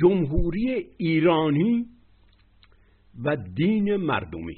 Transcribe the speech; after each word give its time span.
جمهوری 0.00 0.86
ایرانی 0.96 1.86
و 3.24 3.36
دین 3.36 3.96
مردمی. 3.96 4.56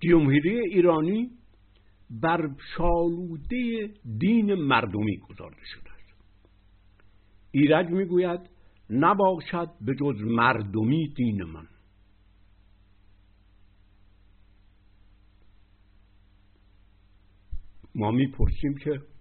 جمهوری 0.00 0.60
ایرانی 0.60 1.30
بر 2.10 2.50
شالوده 2.76 3.90
دین 4.18 4.54
مردمی 4.54 5.16
گذارده 5.16 5.62
شده 5.64 5.92
است. 5.92 6.14
ایرج 7.50 7.86
می‌گوید 7.90 8.40
نباشد 8.90 9.70
به 9.80 9.94
جز 9.94 10.20
مردمی 10.20 11.08
دین 11.16 11.44
من. 11.44 11.66
ما 17.94 18.10
می‌پرسیم 18.10 18.74
که 18.74 19.13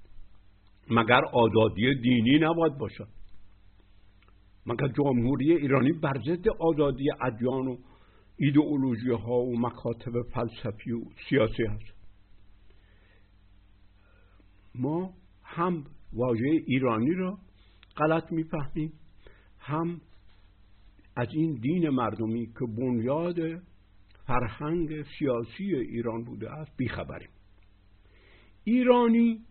مگر 0.93 1.21
آزادی 1.33 1.95
دینی 1.95 2.39
نباید 2.39 2.77
باشد؟ 2.77 3.07
مگر 4.65 4.87
جمهوری 4.87 5.53
ایرانی 5.53 5.91
بر 5.91 6.13
ضد 6.25 6.47
آزادی 6.59 7.09
ادیان 7.21 7.67
و 7.67 7.77
ایدئولوژی 8.37 9.09
ها 9.09 9.39
و 9.39 9.59
مکاتب 9.59 10.11
فلسفی 10.21 10.91
و 10.91 11.01
سیاسی 11.29 11.63
هست؟ 11.63 11.93
ما 14.75 15.13
هم 15.43 15.83
واژه 16.13 16.47
ایرانی 16.67 17.13
را 17.13 17.37
غلط 17.97 18.31
می‌فهمیم 18.31 18.93
هم 19.59 20.01
از 21.15 21.27
این 21.33 21.53
دین 21.53 21.89
مردمی 21.89 22.45
که 22.45 22.65
بنیاد 22.77 23.61
فرهنگ 24.27 25.03
سیاسی 25.19 25.75
ایران 25.75 26.23
بوده 26.23 26.51
است 26.51 26.77
بیخبریم. 26.77 27.29
ایرانی 28.63 29.45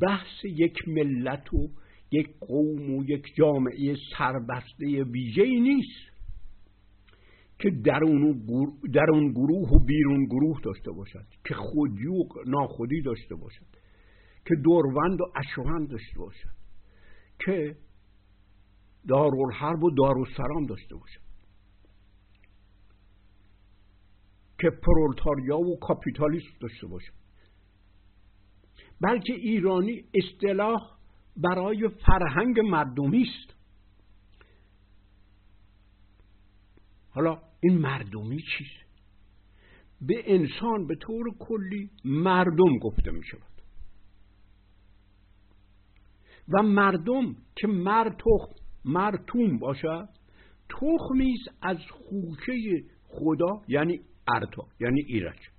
بحث 0.00 0.44
یک 0.44 0.88
ملت 0.88 1.54
و 1.54 1.68
یک 2.10 2.28
قوم 2.40 2.94
و 2.94 3.04
یک 3.04 3.34
جامعه 3.36 3.96
سربسته 4.18 5.04
ویژه 5.04 5.44
نیست 5.44 6.12
که 7.58 7.70
درون, 7.70 8.44
درون 8.94 9.32
گروه 9.32 9.68
و 9.68 9.84
بیرون 9.86 10.24
گروه 10.24 10.60
داشته 10.64 10.90
باشد 10.90 11.26
که 11.44 11.54
خودی 11.54 12.06
و 12.06 12.24
ناخودی 12.46 13.02
داشته 13.02 13.34
باشد 13.34 13.66
که 14.46 14.54
دوروند 14.64 15.20
و 15.20 15.24
اشوهند 15.36 15.90
داشته 15.90 16.18
باشد 16.18 16.54
که 17.44 17.76
دارالحرب 19.08 19.82
و 19.84 19.90
دارالسلام 19.90 20.66
داشته 20.68 20.96
باشد 20.96 21.20
که 24.60 24.70
پرولتاریا 24.70 25.58
و 25.58 25.78
کاپیتالیسم 25.78 26.58
داشته 26.60 26.86
باشد. 26.86 27.21
بلکه 29.02 29.32
ایرانی 29.32 30.04
اصطلاح 30.14 30.80
برای 31.36 31.88
فرهنگ 31.88 32.60
مردمی 32.60 33.22
است. 33.22 33.54
حالا 37.10 37.42
این 37.60 37.78
مردمی 37.78 38.38
چیست 38.38 38.82
به 40.00 40.34
انسان 40.34 40.86
به 40.86 40.94
طور 40.96 41.24
کلی 41.38 41.90
مردم 42.04 42.78
گفته 42.78 43.10
می 43.10 43.24
شود. 43.24 43.52
و 46.48 46.62
مردم 46.62 47.36
که 47.56 47.66
مرد 47.66 48.16
تخم 48.16 48.54
مرتوم 48.84 49.58
باشد 49.58 50.08
تخمی 50.68 51.36
از 51.62 51.78
خوشه 51.90 52.84
خدا 53.08 53.62
یعنی 53.68 54.00
ارتا 54.34 54.66
یعنی 54.80 55.00
ایرج. 55.06 55.51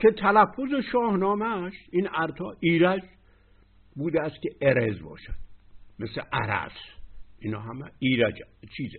که 0.00 0.10
تلفظ 0.10 0.84
شاهنامهش 0.92 1.74
این 1.92 2.08
ارتا 2.14 2.56
ایرج 2.60 3.02
بوده 3.96 4.22
است 4.22 4.42
که 4.42 4.50
ارز 4.62 5.02
باشد. 5.02 5.34
مثل 5.98 6.20
عرس. 6.32 6.72
اینا 7.38 7.60
همه 7.60 7.90
ایرج 7.98 8.34
چیز 8.76 8.92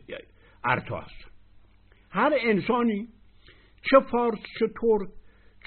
ارتا 0.64 1.02
هست. 1.02 1.32
هر 2.10 2.34
انسانی 2.42 3.08
چه 3.82 4.00
فارس 4.12 4.40
چه 4.60 4.68
ترک 4.68 5.10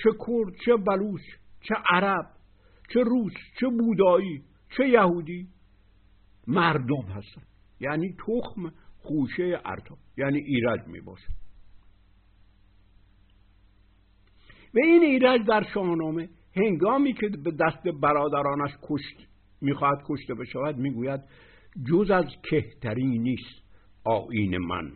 چه 0.02 0.10
کرد 0.26 0.54
چه 0.64 0.76
بلوچ 0.76 1.22
چه 1.60 1.74
عرب 1.90 2.26
چه 2.92 3.00
روس 3.00 3.32
چه 3.60 3.66
بودایی 3.66 4.42
چه 4.76 4.88
یهودی 4.88 5.48
مردم 6.46 7.02
هستن. 7.16 7.42
یعنی 7.80 8.16
تخم 8.26 8.72
خوشه 8.98 9.60
ارتا 9.64 9.96
یعنی 10.16 10.38
ایرج 10.38 10.80
می 10.86 11.00
باشه 11.00 11.28
و 14.74 14.78
این 14.84 15.02
ایرج 15.02 15.46
در 15.46 15.62
شاهنامه 15.74 16.28
هنگامی 16.56 17.14
که 17.14 17.28
به 17.28 17.50
دست 17.50 17.82
برادرانش 18.02 18.70
کشت 18.82 19.28
می‌خواهد 19.60 19.98
کشته 20.08 20.34
بشود 20.34 20.76
می‌گوید 20.76 21.20
جز 21.88 22.10
از 22.10 22.26
کهتری 22.42 23.18
نیست 23.18 23.62
آین 24.04 24.58
من 24.58 24.92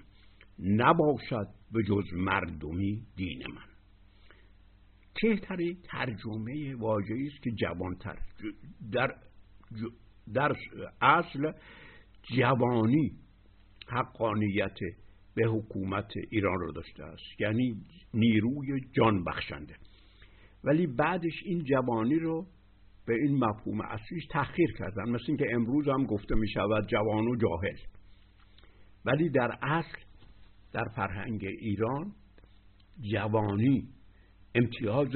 نباشد 0.59 1.49
به 1.73 1.83
جز 1.83 2.13
مردمی 2.13 3.03
دین 3.17 3.43
من. 3.49 3.67
کهتری 5.15 5.79
ترجمه 5.85 6.75
واژه‌ای 6.75 7.27
است 7.27 7.43
که 7.43 7.51
جوانتر 7.51 8.19
در 8.93 9.15
در 10.35 10.57
اصل 11.01 11.53
جوانی 12.37 13.13
حقانیت 13.89 14.79
به 15.37 15.45
حکومت 15.45 16.11
ایران 16.31 16.61
رو 16.61 16.73
داشته 16.73 17.05
است. 17.05 17.41
یعنی 17.41 17.77
نیروی 18.15 18.81
جان 18.93 19.25
بخشنده. 19.25 19.75
ولی 20.65 20.87
بعدش 20.87 21.43
این 21.45 21.65
جوانی 21.65 22.19
رو 22.19 22.47
به 23.07 23.15
این 23.15 23.45
مفهوم 23.45 23.81
اصلیش 23.81 24.27
تأخیر 24.31 24.73
کردن. 24.79 25.11
مثل 25.11 25.25
اینکه 25.29 25.47
امروز 25.51 25.89
هم 25.89 26.05
گفته 26.05 26.35
می 26.35 26.49
شود 26.49 26.87
جوان 26.87 27.27
و 27.27 27.37
جاهل. 27.37 27.77
ولی 29.05 29.31
در 29.31 29.59
اصل 29.63 29.99
در 30.73 30.85
فرهنگ 30.97 31.45
ایران 31.45 32.13
جوانی 33.13 33.89
امتیاز 34.55 35.09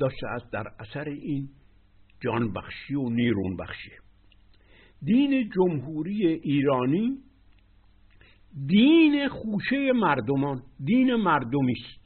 داشته 0.00 0.26
است 0.26 0.52
در 0.52 0.64
اثر 0.78 1.08
این 1.08 1.48
جان 2.20 2.52
بخشی 2.52 2.94
و 2.94 3.08
نیرون 3.08 3.56
بخشی 3.56 3.90
دین 5.02 5.50
جمهوری 5.56 6.26
ایرانی 6.26 7.18
دین 8.66 9.28
خوشه 9.28 9.92
مردمان 9.92 10.62
دین 10.84 11.14
مردمی 11.14 11.72
است. 11.72 12.00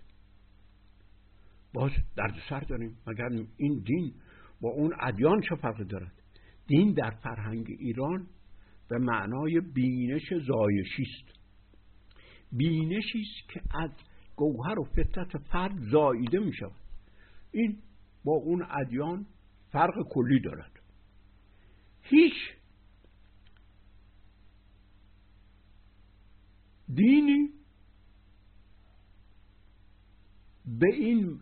باز 1.74 1.90
درد 2.16 2.34
سر 2.48 2.60
داریم. 2.60 2.96
مگر 3.06 3.28
این 3.56 3.82
دین 3.86 4.14
با 4.60 4.68
اون 4.68 4.94
ادیان 5.00 5.40
چه 5.40 5.54
فرقی 5.54 5.84
دارد؟ 5.84 6.12
دین 6.66 6.92
در 6.92 7.10
فرهنگ 7.10 7.66
ایران 7.78 8.26
به 8.88 8.98
معنای 8.98 9.60
بینش 9.60 10.34
زایشی 10.46 11.02
است. 11.02 11.38
بینشی 12.52 13.20
است 13.20 13.52
که 13.52 13.60
از 13.74 13.90
گوهر 14.36 14.78
و 14.78 14.84
فطرت 14.84 15.38
فرد 15.38 15.78
زاییده 15.78 16.38
می 16.38 16.52
شود. 16.52 16.72
این 17.52 17.78
با 18.24 18.32
اون 18.32 18.66
ادیان 18.70 19.26
فرق 19.72 19.94
کلی 20.10 20.40
دارد. 20.40 20.72
هیچ 22.02 22.34
دینی. 26.94 27.48
به 30.80 30.86
این 30.94 31.40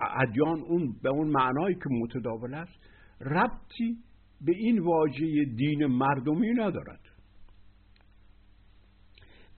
ادیان 0.00 0.60
اون 0.60 0.96
به 1.02 1.08
اون 1.08 1.28
معنایی 1.28 1.74
که 1.74 1.88
متداول 1.90 2.54
است 2.54 2.78
ربطی 3.20 3.96
به 4.40 4.52
این 4.52 4.78
واژه 4.78 5.44
دین 5.44 5.86
مردمی 5.86 6.54
ندارد. 6.54 7.00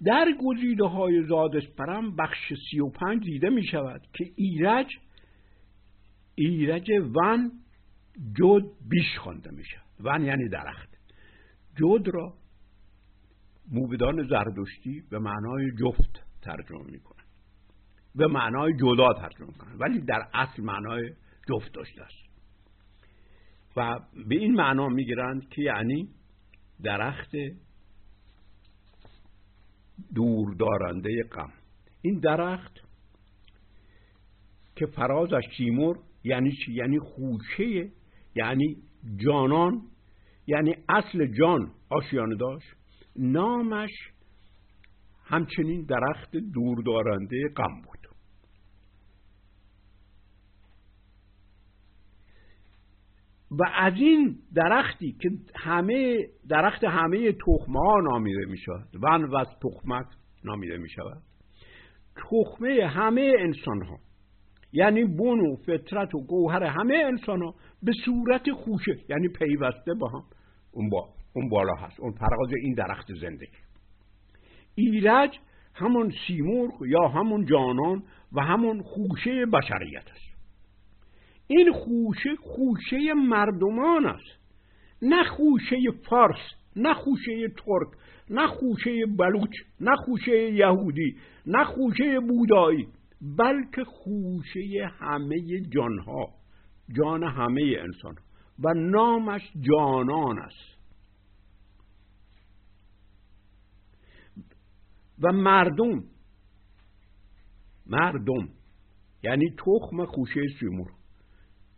در 0.05 0.27
گزیده 0.43 0.85
های 0.85 1.23
زادسپرم 1.23 2.17
بخش 2.17 2.53
سی 2.71 2.81
و 2.81 2.89
پنج 2.89 3.25
دیده 3.25 3.51
می 3.51 3.65
شود 3.65 4.01
که 4.13 4.25
ایرج 4.37 4.87
ایرج 6.35 6.91
ون 6.91 7.53
جد 8.35 8.67
بیش 8.89 9.19
خوانده 9.19 9.51
می 9.51 9.65
شود 9.65 9.83
ون 10.01 10.25
یعنی 10.25 10.49
درخت. 10.49 10.89
جد 11.77 12.09
را 12.09 12.35
موبدان 13.73 14.29
زردشتی 14.29 15.03
به 15.11 15.19
معنای 15.19 15.71
جفت 15.81 16.25
ترجمه 16.43 16.85
می 16.85 16.99
به 18.15 18.27
معنای 18.27 18.73
جدا 18.77 19.13
ترجمه 19.13 19.53
کنن 19.53 19.77
ولی 19.79 20.01
در 20.01 20.29
اصل 20.35 20.63
معنای 20.63 21.11
جفت 21.49 21.73
داشته 21.73 22.03
است. 22.03 22.29
و 23.77 24.01
به 24.29 24.35
این 24.35 24.55
معنا 24.55 24.89
می‌گیرند 24.89 25.49
که 25.49 25.63
یعنی 25.63 26.09
درخت 26.83 27.31
دور 30.15 30.55
دارنده 30.55 31.23
غم. 31.33 31.53
این 32.03 32.19
درخت 32.19 32.81
که 34.77 34.87
فرازش 34.87 35.45
شیمور 35.57 35.99
یعنی 36.25 36.53
چی؟ 36.53 36.73
یعنی 36.73 36.99
خوشه 36.99 37.91
یعنی 38.35 38.77
جانان 39.17 39.83
یعنی 40.47 40.75
اصل 40.89 41.27
جان 41.27 41.71
آشیانه 41.91 42.37
داشت. 42.37 42.78
نامش 43.17 43.91
همچنین 45.25 45.85
درخت 45.85 46.37
دور 46.37 46.83
دارنده 46.83 47.49
غم 47.57 47.83
بود. 47.85 47.99
و 53.51 53.65
از 53.75 53.93
این 53.97 54.39
درختی 54.55 55.17
که 55.21 55.31
همه 55.55 56.17
درخت 56.49 56.85
همه 56.85 57.33
تخمه 57.33 58.03
نامیده 58.11 58.47
می 58.51 58.59
شود 58.59 58.89
ون 59.03 59.25
و 59.25 59.45
تخمک 59.45 60.07
نامیده 60.45 60.79
می 60.79 60.89
شود 60.89 61.23
تخمه 62.17 62.87
همه 62.87 63.33
انسان 63.39 63.83
ها 63.83 63.99
یعنی 64.73 65.05
بون 65.05 65.41
و 65.41 65.57
فطرت 65.57 66.15
و 66.15 66.27
گوهر 66.27 66.63
همه 66.63 66.95
انسان 67.07 67.43
ها 67.43 67.55
به 67.83 67.93
صورت 68.05 68.51
خوشه 68.51 68.93
یعنی 69.09 69.29
پیوسته 69.29 69.95
با 70.01 70.09
هم 70.09 70.23
اون, 70.73 70.91
با 70.91 71.18
اون 71.33 71.49
بالا 71.49 71.75
هست. 71.75 72.01
اون 72.01 72.13
پرغاز 72.13 72.49
این 72.63 72.75
درخت 72.75 73.07
زندگی 73.21 73.57
ایرج 74.75 75.39
همون 75.75 76.13
سیمرغ 76.27 76.87
یا 76.87 77.09
همون 77.09 77.47
جانان 77.47 78.03
و 78.33 78.41
همون 78.41 78.83
خوشه 78.83 79.47
بشریت 79.47 80.11
است. 80.11 80.29
این 81.47 81.73
خوشه 81.73 82.37
خوشه 82.37 83.15
مردمان 83.15 84.07
است. 84.07 84.39
نه 85.03 85.25
خوشه 85.25 85.77
فارس 86.11 86.59
نه 86.77 86.95
خوشه 86.95 87.49
ترک 87.49 87.89
نه 88.31 88.47
خوشه 88.47 89.07
بلوچ 89.19 89.51
نه 89.81 89.97
خوشه 89.97 90.53
یهودی 90.53 91.17
نه 91.47 91.65
خوشه 91.65 92.21
بودایی 92.21 92.89
بلکه 93.39 93.85
خوشه 93.85 94.91
همه 95.01 95.61
جانها 95.75 96.29
جان 96.97 97.23
همه 97.23 97.63
انسان 97.79 98.15
و 98.59 98.75
نامش 98.75 99.43
جانان 99.61 100.39
است. 100.39 100.78
و 105.23 105.33
مردم. 105.33 106.05
مردم. 107.87 108.49
یعنی 109.23 109.51
تخم 109.51 110.05
خوشه 110.05 110.41
سیمور. 110.61 110.91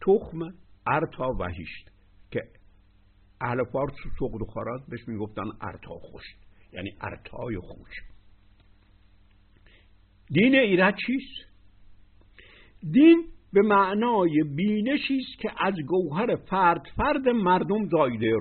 تخم 0.00 0.38
ارتا 0.86 1.36
وحیشت 1.38 1.90
که 2.30 2.42
اهل 3.40 3.64
فارس 3.64 3.94
و 4.22 4.44
خارات 4.44 4.86
بهش 4.88 5.08
می‌گفتن 5.08 5.50
ارتا 5.60 5.94
خوشت 5.94 6.36
یعنی 6.72 6.90
ارتای 7.00 7.58
خوش. 7.58 7.90
دین 10.28 10.54
ایرج 10.54 10.94
چیست؟ 11.06 11.50
دین 12.92 13.24
به 13.52 13.62
معنای 13.62 14.42
بینشی 14.56 15.18
است 15.18 15.42
که 15.42 15.50
از 15.58 15.74
گوهر 15.86 16.36
فرد 16.36 16.82
فرد 16.96 17.28
مردم 17.28 17.88
زایده 17.88 18.32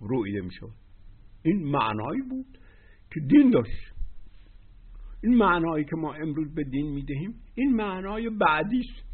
رویده 0.00 0.40
می 0.40 0.52
شود 0.52 0.74
این 1.42 1.64
معنایی 1.64 2.22
بود 2.30 2.58
که 3.14 3.20
دین 3.20 3.50
داشت. 3.50 3.95
این 5.26 5.34
معنایی 5.34 5.84
که 5.84 5.96
ما 5.96 6.14
امروز 6.14 6.54
به 6.54 6.64
دین 6.64 6.92
می‌دهیم 6.92 7.34
این 7.54 7.76
معنای 7.76 8.30
بعدی 8.30 8.80
است. 8.80 9.06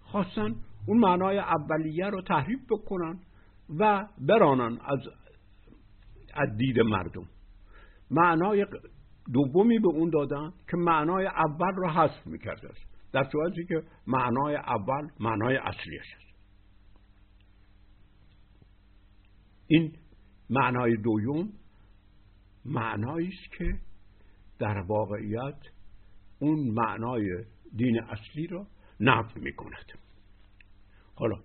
خواستن 0.00 0.54
اون 0.86 0.98
معنای 0.98 1.38
اولیه 1.38 2.06
رو 2.06 2.22
تحریف 2.22 2.60
بکنن 2.70 3.18
و 3.78 4.08
برانن 4.18 4.78
از 4.84 4.98
از 6.34 6.56
دید 6.56 6.80
مردم. 6.80 7.28
معنای 8.10 8.66
دومی 9.32 9.78
به 9.78 9.88
اون 9.88 10.10
دادن 10.10 10.52
که 10.70 10.76
معنای 10.76 11.26
اول 11.26 11.74
رو 11.76 11.88
حذف 11.88 12.26
می‌کرده 12.26 12.68
است. 12.68 13.12
در 13.12 13.28
صورتی 13.32 13.64
که 13.64 13.82
معنای 14.06 14.56
اول 14.56 15.08
معنای 15.20 15.56
اصلیش 15.56 16.14
است. 16.16 16.38
این 19.66 19.92
معنای 20.50 20.96
دوم 20.96 21.52
معنایی 22.64 23.28
است 23.28 23.52
که 23.58 23.87
در 24.58 24.78
واقعیت 24.78 25.58
اون 26.38 26.70
معنای 26.70 27.44
دین 27.76 28.00
اصلی 28.02 28.46
را 28.46 28.66
نفی 29.00 29.40
می 29.40 29.52
کند 29.52 29.92
حالا 31.14 31.36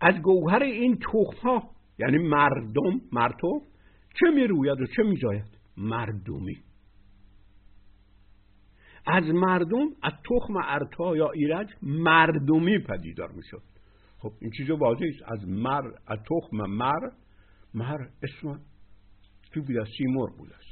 از 0.00 0.14
گوهر 0.22 0.62
این 0.62 0.98
تخم 0.98 1.62
یعنی 1.98 2.18
مردم 2.18 3.00
مرتوب 3.12 3.62
چه 4.20 4.30
می 4.34 4.46
روید 4.46 4.80
و 4.80 4.86
چه 4.96 5.02
می 5.02 5.16
جاید 5.16 5.58
مردمی. 5.76 6.56
از 9.06 9.24
مردم 9.24 9.86
از 10.02 10.12
تخم 10.12 10.56
ارتا 10.56 11.16
یا 11.16 11.30
ایرج 11.30 11.68
مردمی 11.82 12.78
پدیدار 12.78 13.32
می 13.32 13.42
شد 13.42 13.62
خب 14.18 14.32
این 14.40 14.50
چیز 14.56 14.70
واضح 14.70 15.04
است 15.04 15.22
از 15.32 15.48
مر 15.48 15.86
از 16.06 16.18
تخم 16.18 16.56
مر 16.56 17.10
مر 17.74 18.08
اسم 18.22 18.60
چی 19.54 19.60
بود؟ 19.60 19.84
سیمور 19.98 20.30
بود. 20.30 20.67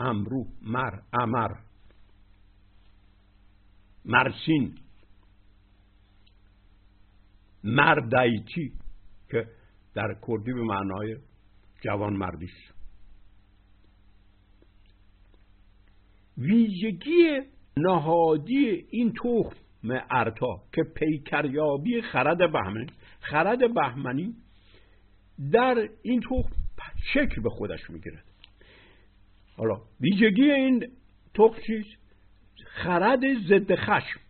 امرو 0.00 0.46
مر 0.62 1.00
امر. 1.12 1.54
مرسین 4.04 4.78
مردیتی 7.64 8.72
که 9.30 9.48
در 9.94 10.16
کردی 10.28 10.52
به 10.52 10.62
معنای 10.62 11.16
جوان 11.80 12.12
مردیش 12.12 12.52
ویژگی 16.38 17.40
نهادی 17.76 18.86
این 18.90 19.12
تخم 19.12 19.56
ارتا 20.10 20.62
که 20.72 20.82
پیکریابی 20.82 22.02
خرد 22.02 22.52
بهمنی 22.52 22.86
خرد 23.20 23.74
بهمنی 23.74 24.36
در 25.52 25.88
این 26.02 26.20
تخم 26.20 26.52
شکل 27.14 27.42
به 27.42 27.50
خودش 27.50 27.90
می‌گیرد. 27.90 28.24
حالا 29.56 29.82
ویژگی 30.00 30.50
این 30.50 30.92
تخم 31.34 31.60
چیست 31.66 32.06
خرد 32.64 33.20
ضد 33.48 33.74
خشم. 33.74 34.20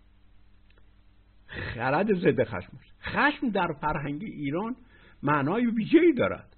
خرد 1.47 2.15
ضد 2.15 2.45
خشم. 2.45 2.79
خشم 3.01 3.51
در 3.51 3.73
فرهنگ 3.81 4.23
ایران 4.23 4.77
معنای 5.23 5.67
ویژه‌ای 5.67 6.13
دارد. 6.13 6.57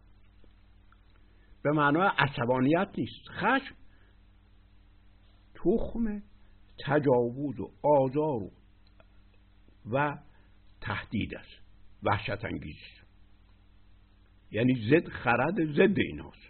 به 1.62 1.72
معنای 1.72 2.10
عصبانیت 2.18 2.88
نیست. 2.98 3.28
خشم 3.30 3.74
تخم 5.54 6.22
تجاوز 6.86 7.60
و 7.60 7.70
آزار 7.82 8.50
و 9.92 10.18
تهدید 10.80 11.34
است. 11.34 11.58
وحشت 12.02 12.44
انگیز. 12.44 12.76
یعنی 14.50 14.90
زد 14.90 15.08
خرد 15.08 15.72
ضد 15.72 15.98
ایناست. 15.98 16.47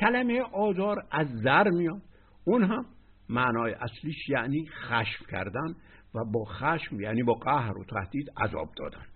کلمه 0.00 0.42
آزار 0.42 1.06
از 1.10 1.26
زر 1.28 1.70
میاد. 1.70 2.02
اون 2.44 2.64
هم 2.64 2.86
معنای 3.28 3.72
اصلیش 3.72 4.28
یعنی 4.28 4.66
خشم 4.66 5.24
کردن 5.30 5.74
و 6.14 6.24
با 6.24 6.44
خشم 6.44 7.00
یعنی 7.00 7.22
با 7.22 7.34
قهر 7.34 7.78
و 7.78 7.84
تهدید 7.84 8.30
عذاب 8.36 8.68
دادن. 8.76 9.06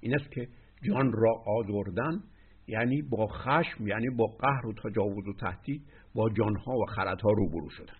این 0.00 0.14
است 0.14 0.32
که 0.32 0.48
جان 0.82 1.12
را 1.12 1.42
آزردن 1.46 2.22
یعنی 2.66 3.02
با 3.02 3.26
خشم 3.26 3.86
یعنی 3.86 4.10
با 4.10 4.26
قهر 4.26 4.66
و 4.66 4.72
تجاوز 4.72 5.28
و 5.28 5.32
تهدید 5.32 5.82
با 6.14 6.30
جانها 6.30 6.72
و 6.72 6.86
خردها 6.86 7.30
روبرو 7.30 7.70
شدن. 7.70 7.96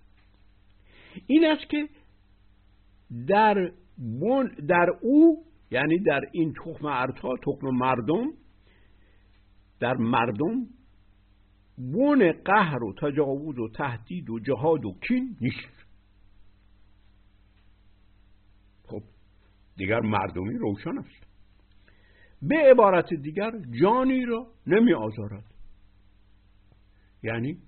این 1.27 1.45
است 1.45 1.71
که 1.71 1.89
در, 3.27 3.73
در 4.69 4.87
او 5.01 5.45
یعنی 5.71 5.99
در 5.99 6.21
این 6.33 6.55
تخم 6.65 6.87
ارتا 6.87 7.37
تخم 7.37 7.67
مردم 7.67 8.27
در 9.81 9.95
مردم 9.95 10.67
بون 11.79 12.33
قهر 12.33 12.85
و 12.85 12.93
تجاوز 12.93 13.59
و 13.59 13.69
تهدید 13.69 14.31
و 14.31 14.39
جهاد 14.39 14.85
و 14.85 14.95
کین 15.09 15.37
نیست. 15.41 15.87
خب 18.87 19.03
دیگر 19.77 20.01
مردمی 20.01 20.59
روشن 20.59 20.99
است. 20.99 21.27
به 22.43 22.57
عبارت 22.71 23.15
دیگر 23.15 23.51
جانی 23.83 24.25
را 24.25 24.47
نمی 24.67 24.95
آزارد. 24.95 25.45
یعنی 27.23 27.59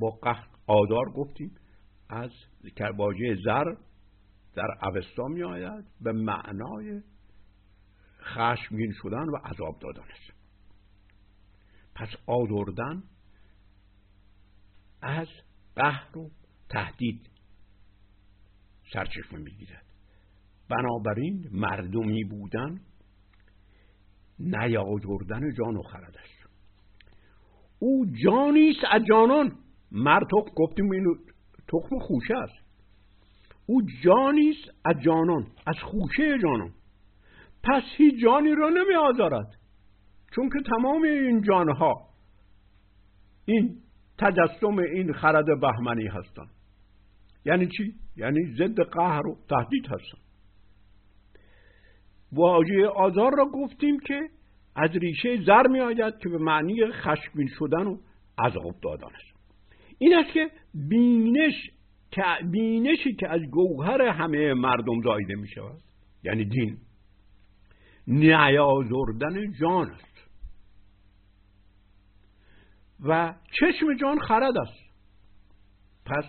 با 0.00 0.10
قهر 0.10 0.48
آدار 0.66 1.10
گفتیم 1.10 1.54
از 2.08 2.30
واژه 2.96 3.36
زر 3.44 3.74
در 4.54 4.68
اوستا 4.82 5.24
می 5.24 5.42
آید 5.42 5.84
به 6.00 6.12
معنای 6.12 7.02
خشمگین 8.20 8.92
شدن 9.02 9.28
و 9.28 9.36
عذاب 9.36 9.78
دادن 9.78 10.02
است. 10.02 10.32
پس 11.94 12.08
آزردن 12.26 13.02
از 15.02 15.28
قهر 15.76 16.18
و 16.18 16.30
تهدید 16.68 17.30
سرچشمه 18.92 19.38
می‌گیرد. 19.38 19.84
بنابراین 20.68 21.48
مردمی 21.52 22.24
بودن 22.24 22.80
نیازردن 24.38 25.54
جان 25.58 25.76
و 25.76 25.82
خرد 25.82 26.16
است 26.16 26.42
او 27.78 28.06
جانیست 28.24 28.84
از 28.90 29.02
جانان. 29.08 29.58
مرتق 29.92 30.54
گفتیم 30.56 30.90
این 30.90 31.18
تخم 31.68 31.98
خوشه 31.98 32.34
است. 32.36 32.54
او 33.66 33.82
جانیست 34.04 34.70
از 34.84 34.96
جانان 35.04 35.46
از 35.66 35.76
خوشه 35.82 36.38
جانان. 36.42 36.72
پس 37.64 37.82
هیچ 37.96 38.22
جانی 38.22 38.54
را 38.54 38.68
نمی 38.68 38.94
آزارد 38.94 39.58
چون 40.34 40.48
که 40.48 40.70
تمام 40.70 41.02
این 41.02 41.42
جانها 41.42 42.08
این 43.44 43.81
تجسم 44.22 44.78
این 44.78 45.12
خرد 45.12 45.60
بهمنی 45.60 46.06
هستن 46.06 46.46
یعنی 47.44 47.66
چی؟ 47.66 47.94
یعنی 48.16 48.54
ضد 48.58 48.80
قهر 48.80 49.26
و 49.26 49.36
تهدید 49.48 49.86
هستن 49.86 50.18
واژه 52.32 52.86
آزار 52.86 53.36
را 53.36 53.44
گفتیم 53.44 54.00
که 54.00 54.20
از 54.76 54.90
ریشه 54.90 55.44
زر 55.46 55.66
می 55.66 55.80
آید 55.80 56.18
که 56.18 56.28
به 56.28 56.38
معنی 56.38 56.86
خشمگین 56.86 57.48
شدن 57.58 57.86
و 57.86 57.96
عذاب 58.38 58.74
دادن 58.82 59.14
است. 59.14 59.32
این 59.98 60.14
است 60.14 60.32
که 60.32 60.50
بینش 60.74 61.70
بینشی 62.50 63.14
که 63.14 63.28
از 63.28 63.40
گوهر 63.50 64.02
همه 64.02 64.54
مردم 64.54 65.02
زایده 65.04 65.34
می 65.34 65.48
شود 65.48 65.80
یعنی 66.24 66.44
دین 66.44 66.78
نیازردن 68.06 69.52
جان 69.60 69.90
است. 69.90 70.11
و 73.02 73.34
چشم 73.60 73.86
جان 74.00 74.18
خرد 74.18 74.58
است. 74.58 74.92
پس 76.04 76.24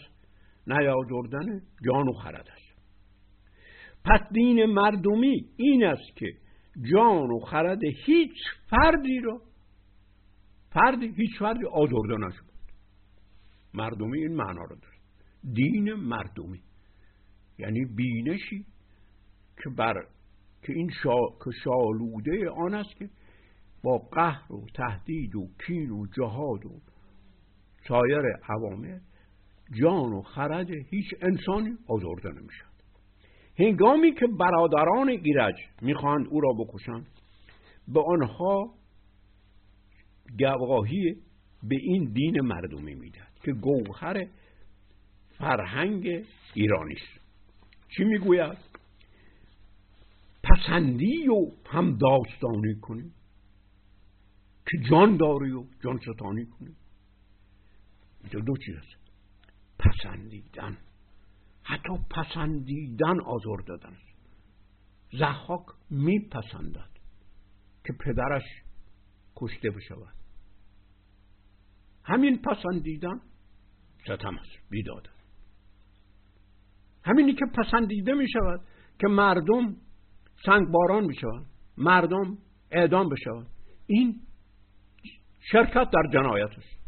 نیازردن 0.67 1.61
جان 1.85 2.07
و 2.09 2.13
خرد 2.13 2.47
است. 2.49 2.73
پس 4.05 4.19
دین 4.33 4.65
مردمی 4.65 5.49
این 5.57 5.83
است 5.83 6.15
که 6.15 6.27
جان 6.93 7.31
و 7.31 7.39
خرد 7.39 7.79
هیچ 8.05 8.37
فردی 8.69 9.19
را 9.19 9.41
فردی 10.69 11.13
هیچ 11.17 11.39
فردی 11.39 11.65
آزرده 11.65 12.17
نشد 12.17 12.53
مردمی 13.73 14.19
این 14.19 14.35
معنا 14.35 14.63
رو 14.63 14.75
داره 14.75 14.97
دین 15.53 15.93
مردمی. 15.93 16.61
یعنی 17.59 17.85
بینشی 17.85 18.65
که 19.63 19.69
بر 19.77 20.07
که 20.63 20.73
این 20.73 20.89
شا... 21.03 21.19
که 21.43 21.51
شالوده 21.63 22.49
آن 22.49 22.73
است 22.73 22.95
که 22.95 23.09
با 23.83 23.97
قهر 23.97 24.53
و 24.53 24.65
تهدید 24.73 25.35
و 25.35 25.47
کین 25.67 25.89
و 25.91 26.05
جهاد 26.17 26.65
و 26.65 26.81
سایر 27.87 28.21
عوامل 28.49 28.99
جان 29.81 30.13
و 30.13 30.21
خرد 30.21 30.71
هیچ 30.71 31.05
انسانی 31.21 31.77
آزرده 31.87 32.29
نمی‌شد 32.29 32.73
هنگامی 33.59 34.13
که 34.13 34.27
برادران 34.27 35.09
ایرج 35.09 35.55
می‌خواهند 35.81 36.27
او 36.29 36.41
را 36.41 36.53
بکشند 36.53 37.07
به 37.87 38.01
آنها 38.01 38.73
گواهی 40.39 41.15
به 41.63 41.75
این 41.81 42.11
دین 42.13 42.41
مردمی 42.41 42.95
می‌دهد 42.95 43.39
که 43.43 43.51
گوهر 43.51 44.25
فرهنگ 45.37 46.25
ایرانی 46.53 46.93
است. 46.93 47.21
چی 47.97 48.03
می‌گوید؟ 48.03 48.57
پسندی 50.43 51.27
و 51.27 51.51
هم 51.65 51.97
داستانی 51.97 52.75
کنی 52.81 53.11
که 54.65 54.77
جان 54.89 55.17
داری 55.17 55.51
و 55.51 55.65
جان 55.83 55.97
ستانی 55.97 56.45
کنی. 56.45 56.75
دو, 58.31 58.39
دو 58.41 58.57
چیز 58.57 58.75
است 58.75 59.11
پسندیدن. 59.79 60.77
حتی 61.63 61.93
پسندیدن 62.09 63.21
آزار 63.21 63.57
دادن. 63.67 63.93
است 63.93 64.13
زحاک 65.19 65.65
میپسندد 65.89 66.89
که 67.85 67.93
پدرش 67.93 68.43
کشته 69.35 69.69
بشود. 69.69 70.15
همین 72.03 72.41
پسندیدن 72.41 73.21
ستم 74.03 74.37
است 74.37 74.69
بیداد 74.69 75.09
همینی 77.05 77.33
که 77.33 77.45
پسندیده 77.45 78.13
می 78.13 78.29
شود 78.29 78.61
که 78.99 79.07
مردم 79.07 79.75
سنگ 80.45 80.67
باران 80.67 81.07
بشود 81.07 81.45
مردم 81.77 82.37
اعدام 82.71 83.09
بشود 83.09 83.47
این 83.87 84.21
شرکت 85.51 85.89
در 85.89 86.09
جنایت 86.13 86.49
است. 86.49 86.79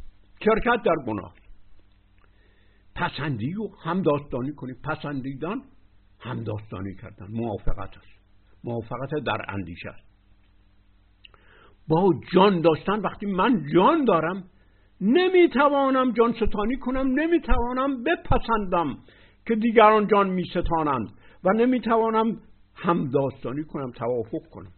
شرکت 0.45 0.83
در 0.83 0.95
گناه. 1.07 1.33
پسندی 2.95 3.53
و 3.53 3.67
هم 3.83 4.01
داستانی 4.01 4.51
کنی 4.51 4.73
پسندیدن 4.83 5.55
هم 6.19 6.43
داستانی 6.43 6.95
کردن. 6.95 7.27
موافقت 7.29 7.97
است. 7.97 8.15
موافقت 8.63 9.09
در 9.25 9.45
اندیشه 9.47 9.89
است. 9.89 10.05
با 11.87 12.13
جان 12.33 12.61
داشتن 12.61 12.99
وقتی 12.99 13.25
من 13.25 13.65
جان 13.73 14.05
دارم 14.05 14.43
نمی‌توانم 15.01 16.11
جان 16.11 16.33
ستانی 16.33 16.77
کنم 16.77 17.19
نمی‌توانم 17.19 18.03
بپسندم 18.03 18.97
که 19.47 19.55
دیگران 19.55 20.07
جان 20.07 20.29
میستانند 20.29 21.07
و 21.43 21.49
نمی‌توانم 21.49 22.41
هم 22.75 23.09
داستانی 23.09 23.63
کنم 23.63 23.91
توافق 23.91 24.49
کنم. 24.51 24.71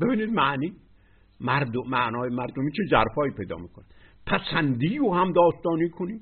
ببینید 0.00 0.30
معنی؟ 0.30 0.76
مرد 1.40 1.76
معنای 1.76 2.30
مردمی 2.30 2.72
چه 2.72 2.82
ظرفایی 2.90 3.32
پیدا 3.32 3.56
می‌کنه؟ 3.56 3.84
پسندی 4.26 4.98
و 4.98 5.10
هم 5.10 5.32
داستانی 5.32 5.88
کنی 5.88 6.20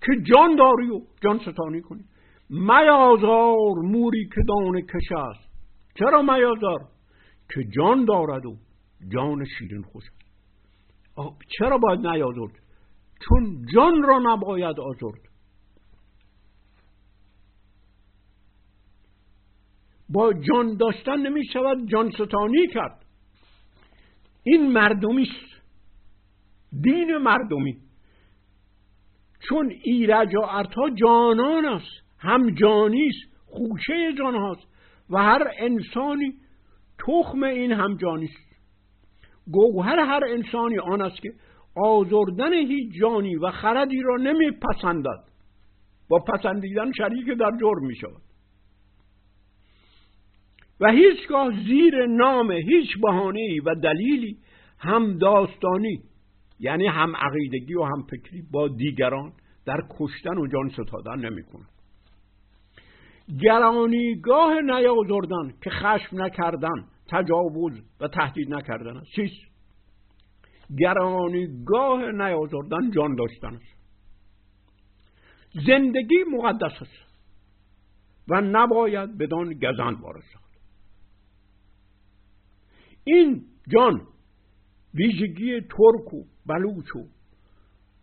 که 0.00 0.12
جان 0.22 0.56
داری 0.56 0.90
و 0.90 1.00
جان 1.22 1.38
ستانی 1.38 1.80
کنی 1.80 2.04
میازار 2.50 3.74
موری 3.82 4.28
که 4.34 4.40
دانه 4.48 4.82
کش 4.82 5.12
است. 5.12 5.52
چرا 5.98 6.22
میازار؟ 6.22 6.80
که 7.54 7.64
جان 7.76 8.04
دارد 8.04 8.46
و 8.46 8.56
جان 9.08 9.44
شیرین 9.58 9.82
خوش 9.82 10.04
است. 10.04 11.38
چرا 11.58 11.78
باید 11.78 12.06
نیازرد؟ 12.06 12.52
چون 13.28 13.66
جان 13.74 14.02
را 14.02 14.18
نباید 14.18 14.80
آزرد. 14.80 15.20
با 20.08 20.32
جان 20.32 20.76
داشتن 20.76 21.16
نمی 21.16 21.44
شود 21.52 21.88
جان 21.88 22.10
ستانی 22.10 22.66
کرد. 22.74 23.01
این 24.42 24.72
مردمی 24.72 25.28
دین 26.80 27.16
مردمی. 27.16 27.76
چون 29.48 29.70
ایرج 29.82 30.34
و 30.34 30.40
ارتا 30.40 30.90
جانان 30.90 31.64
است 31.64 32.02
هم 32.18 32.50
جانی 32.50 33.08
است 33.08 33.32
خوشه 33.46 34.12
جان 34.18 34.34
هاست 34.34 34.66
و 35.10 35.18
هر 35.18 35.50
انسانی 35.58 36.34
تخم 36.98 37.42
این 37.42 37.72
هم 37.72 37.96
جانی 37.96 38.24
است. 38.24 38.52
گوهر 39.52 39.98
هر 39.98 40.24
انسانی 40.28 40.78
آن 40.78 41.02
است 41.02 41.22
که 41.22 41.32
آزردن 41.76 42.52
هیچ 42.52 43.00
جانی 43.00 43.36
و 43.36 43.50
خردی 43.50 44.02
را 44.02 44.16
نمیپسندد. 44.16 45.24
با 46.08 46.18
پسندیدن 46.18 46.92
شریک 46.92 47.26
در 47.26 47.50
جرم 47.60 47.86
می 47.86 47.96
شود 47.96 48.22
و 50.82 50.90
هیچگاه 50.90 51.50
زیر 51.64 52.06
نام 52.06 52.52
هیچ 52.52 52.88
بهانه 53.02 53.60
و 53.66 53.74
دلیلی 53.74 54.36
هم 54.78 55.18
داستانی 55.18 56.02
یعنی 56.60 56.86
هم 56.86 57.16
عقیدگی 57.16 57.74
و 57.74 57.82
هم 57.82 58.02
فکری 58.10 58.42
با 58.52 58.68
دیگران 58.68 59.32
در 59.66 59.80
کشتن 59.98 60.38
و 60.38 60.46
جان 60.46 60.68
ستادن 60.68 61.18
نمی‌کنه. 61.18 61.64
گرانیگاه 63.40 64.60
نیازردن 64.60 65.54
که 65.64 65.70
خشم 65.70 66.22
نکردن 66.22 66.84
تجاوز 67.08 67.72
و 68.00 68.08
تهدید 68.08 68.54
نکردن. 68.54 68.96
است 68.96 69.10
چیست؟ 69.16 69.52
گرانیگاه 70.78 72.12
نیازردن 72.12 72.90
جان 72.94 73.14
داشتن. 73.14 73.54
است 73.54 73.76
زندگی 75.66 76.24
مقدس 76.32 76.82
است 76.82 77.12
و 78.28 78.40
نباید 78.40 79.18
بدان 79.18 79.54
گزند 79.54 80.00
وارد 80.00 80.41
این 83.04 83.44
جان 83.68 84.02
ویژگی 84.94 85.60
ترک 85.60 86.14
و 86.14 86.24
بلوچ 86.46 86.96
و 86.96 87.06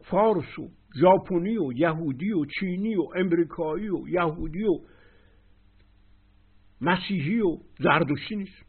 فارس 0.03 0.59
و 0.59 0.69
ژاپنی 1.01 1.57
و 1.57 1.73
یهودی 1.73 2.31
و 2.31 2.45
چینی 2.45 2.95
و 2.95 3.01
امریکایی 3.15 3.89
و 3.89 4.07
یهودی 4.07 4.63
و 4.63 4.79
مسیحی 6.81 7.41
و 7.41 7.57
زردشتی 7.79 8.35
نیست. 8.35 8.65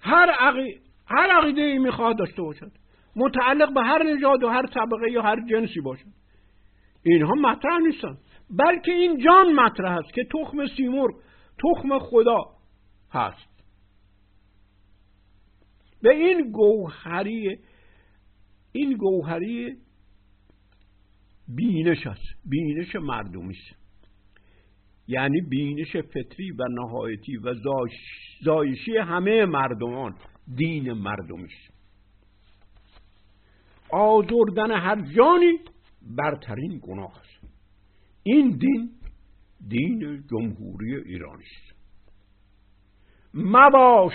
هر, 0.00 0.30
عقی... 0.38 0.80
هر 1.06 1.28
عقیده 1.30 1.62
ای 1.62 1.78
می‌خواد 1.78 2.18
داشته 2.18 2.42
باشد. 2.42 2.72
متعلق 3.16 3.74
به 3.74 3.82
هر 3.82 4.02
نژاد 4.02 4.42
و 4.42 4.48
هر 4.48 4.66
طبقه 4.66 5.10
یا 5.10 5.22
هر 5.22 5.46
جنسی 5.46 5.80
باشد. 5.80 6.06
اینها 7.02 7.34
مطرح 7.34 7.78
نیستن. 7.78 8.18
بلکه 8.50 8.92
این 8.92 9.18
جان 9.18 9.52
مطرح 9.52 9.98
است 9.98 10.14
که 10.14 10.24
تخم 10.24 10.66
سیمور 10.76 11.10
تخم 11.58 11.98
خدا 11.98 12.59
هست. 13.12 13.50
به 16.02 16.10
این 16.10 16.50
گوهری 16.50 17.58
این 18.72 18.96
گوهری 18.96 19.76
بینش 21.48 22.06
است. 22.06 22.40
بینش 22.44 22.96
مردمی 22.96 23.54
است. 23.54 23.80
یعنی 25.08 25.40
بینش 25.40 25.96
فطری 25.96 26.50
و 26.50 26.64
نهایتی 26.70 27.36
و 27.36 27.54
زایشی 28.44 28.96
همه 28.96 29.44
مردمان 29.44 30.14
دین 30.56 30.92
مردمی 30.92 31.44
است. 31.44 31.74
آزردن 33.90 34.70
هر 34.70 35.00
جانی 35.16 35.58
برترین 36.16 36.80
گناه 36.82 37.18
است. 37.18 37.54
این 38.22 38.50
دین 38.50 38.90
دین 39.68 40.24
جمهوری 40.30 40.96
ایرانی 40.96 41.44
است. 41.44 41.79
مباش 43.34 44.14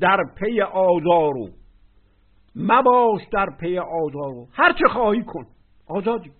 در 0.00 0.18
پی 0.38 0.60
آزارو 0.60 1.48
مباش 2.56 3.22
در 3.32 3.46
پی 3.60 3.78
آزارو 3.78 4.48
هر 4.52 4.72
چه 4.72 4.88
خواهی 4.88 5.22
کن. 5.26 5.46
آزادی. 5.86 6.30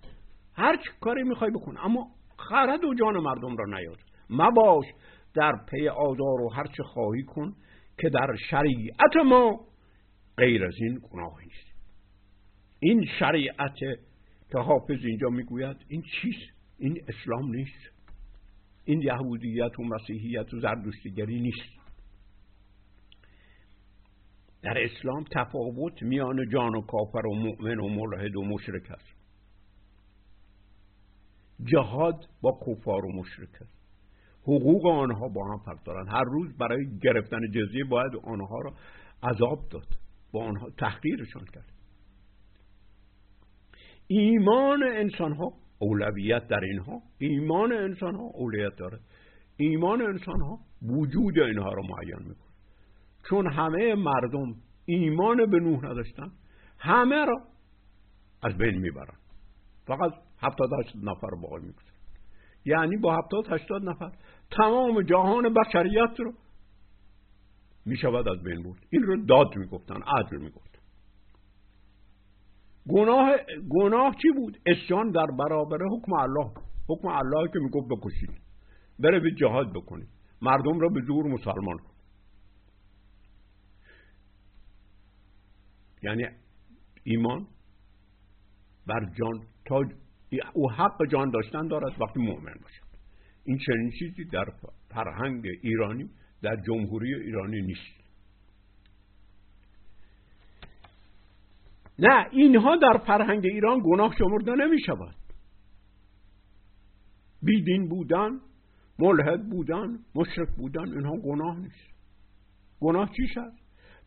هر 0.54 0.76
چه 0.76 0.90
کاری 1.00 1.22
می‌خوای 1.22 1.50
بکن 1.50 1.74
اما 1.78 2.06
خرد 2.36 2.84
و 2.84 2.94
جان 2.94 3.18
مردم 3.18 3.56
را 3.56 3.64
نیاد. 3.78 3.98
مباش 4.30 4.84
در 5.34 5.52
پی 5.70 5.88
آزار 5.88 6.40
و 6.40 6.48
هرچه 6.48 6.82
خواهی 6.82 7.22
کن 7.22 7.52
که 7.98 8.08
در 8.08 8.36
شریعت 8.50 9.16
ما 9.26 9.60
غیر 10.36 10.64
از 10.64 10.74
این 10.80 11.00
گناهی 11.12 11.46
نیست. 11.46 11.72
این 12.80 13.06
شریعت 13.18 13.74
که 14.50 14.58
حافظ 14.58 15.04
اینجا 15.04 15.28
می‌گوید 15.28 15.76
این 15.88 16.02
چیست؟ 16.02 16.52
این 16.78 16.98
اسلام 17.08 17.54
نیست. 17.54 17.92
این 18.84 19.02
یهودیت 19.02 19.78
و 19.78 19.82
مسیحیت 19.82 20.54
و 20.54 20.60
زردشتیگری 20.60 21.40
نیست. 21.40 21.81
در 24.62 24.84
اسلام 24.84 25.24
تفاوت 25.32 26.02
میان 26.02 26.48
جان 26.52 26.74
و 26.74 26.80
کافر 26.80 27.26
و 27.26 27.34
مؤمن 27.34 27.80
و 27.80 27.88
ملحد 27.88 28.36
و 28.36 28.42
مشرک 28.44 28.90
است. 28.90 29.22
جهاد 31.64 32.28
با 32.42 32.58
کفار 32.66 33.04
و 33.04 33.12
مشرک 33.12 33.62
است. 33.62 33.82
حقوق 34.42 34.86
آنها 34.86 35.28
با 35.28 35.52
هم 35.52 35.58
فرق 35.58 35.82
دارند 35.84 36.08
هر 36.08 36.24
روز 36.24 36.56
برای 36.56 36.98
گرفتن 37.02 37.40
جزیه 37.54 37.84
باید 37.84 38.12
آنها 38.24 38.60
را 38.60 38.72
عذاب 39.22 39.68
داد. 39.70 39.86
با 40.32 40.44
آنها 40.44 40.70
تحقیرشان 40.70 41.44
کرد. 41.44 41.72
ایمان 44.06 44.82
انسان 44.82 45.32
ها 45.32 45.52
اولویت 45.78 46.48
در 46.48 46.60
اینها. 46.60 47.02
ایمان 47.18 47.72
انسان 47.72 48.14
ها 48.14 48.22
اولویت 48.22 48.76
داره. 48.76 48.98
ایمان 49.56 50.02
انسان 50.02 50.40
ها 50.40 50.58
وجود 50.82 51.38
اینها 51.38 51.72
را 51.72 51.82
معین 51.82 52.28
می‌کنه 52.28 52.41
چون 53.28 53.52
همه 53.52 53.94
مردم 53.94 54.54
ایمان 54.84 55.50
به 55.50 55.60
نوح 55.60 55.84
نداشتن 55.84 56.32
همه 56.78 57.24
را 57.24 57.40
از 58.42 58.58
بین 58.58 58.78
می‌برن. 58.78 59.16
فقط 59.86 60.12
هفتاد 60.42 60.70
نفر 61.02 61.30
باقی 61.42 61.66
می‌کنن 61.66 61.92
یعنی 62.64 62.96
با 62.96 63.16
هفتاد 63.16 63.52
هشتاد 63.52 63.82
نفر 63.88 64.12
تمام 64.50 65.02
جهان 65.02 65.54
بشریت 65.54 66.20
رو 66.20 66.32
می‌شود 67.86 68.28
از 68.28 68.42
بین 68.42 68.62
بود 68.62 68.78
این 68.90 69.02
رو 69.02 69.24
داد 69.24 69.56
می‌گفتن 69.56 70.02
عدل 70.02 70.36
می‌گفتن 70.36 70.78
گناه 72.88 73.36
گناه 73.70 74.14
چی 74.22 74.28
بود؟ 74.36 74.58
اسیان 74.66 75.10
در 75.10 75.26
برابر 75.26 75.78
حکم 75.78 76.12
الله. 76.12 76.50
حکم 76.88 77.08
الله 77.08 77.48
که 77.52 77.58
می‌گفت 77.58 77.86
بکشید. 77.90 78.30
بره 78.98 79.20
به 79.20 79.30
جهاد 79.30 79.72
بکنید. 79.72 80.08
مردم 80.42 80.80
را 80.80 80.88
به 80.88 81.00
زور 81.00 81.26
مسلمان 81.26 81.78
کن. 81.78 81.91
یعنی 86.02 86.26
ایمان 87.04 87.46
بر 88.86 89.10
جان 89.18 89.46
تا 89.64 89.84
او 90.52 90.70
حق 90.70 91.06
جان 91.10 91.30
داشتن 91.30 91.68
دارد 91.68 92.00
وقتی 92.00 92.20
مؤمن 92.20 92.54
باشد. 92.62 92.92
این 93.44 93.58
چنین 93.66 93.90
چیزی 93.98 94.24
در 94.24 94.44
فرهنگ 94.88 95.46
ایرانی 95.62 96.10
در 96.42 96.56
جمهوری 96.56 97.14
ایرانی 97.14 97.62
نیست. 97.62 98.02
نه 101.98 102.26
اینها 102.30 102.76
در 102.76 102.98
فرهنگ 103.06 103.46
ایران 103.46 103.82
گناه 103.84 104.14
شمرده 104.18 104.54
نمی 104.54 104.80
شود 104.80 105.14
بیدین 107.42 107.88
بودن 107.88 108.40
ملحد 108.98 109.48
بودن 109.50 109.98
مشرک 110.14 110.48
بودن 110.56 110.88
اینها 110.88 111.16
گناه 111.16 111.58
نیست. 111.58 111.92
گناه 112.80 113.10
چی 113.16 113.28
شد؟ 113.28 113.52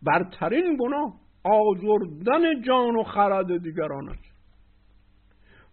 برترین 0.01 0.77
گناه 0.79 1.19
آزردن 1.45 2.61
جان 2.61 2.95
و 2.95 3.03
خرد 3.03 3.57
دیگران 3.63 4.09
است 4.09 4.35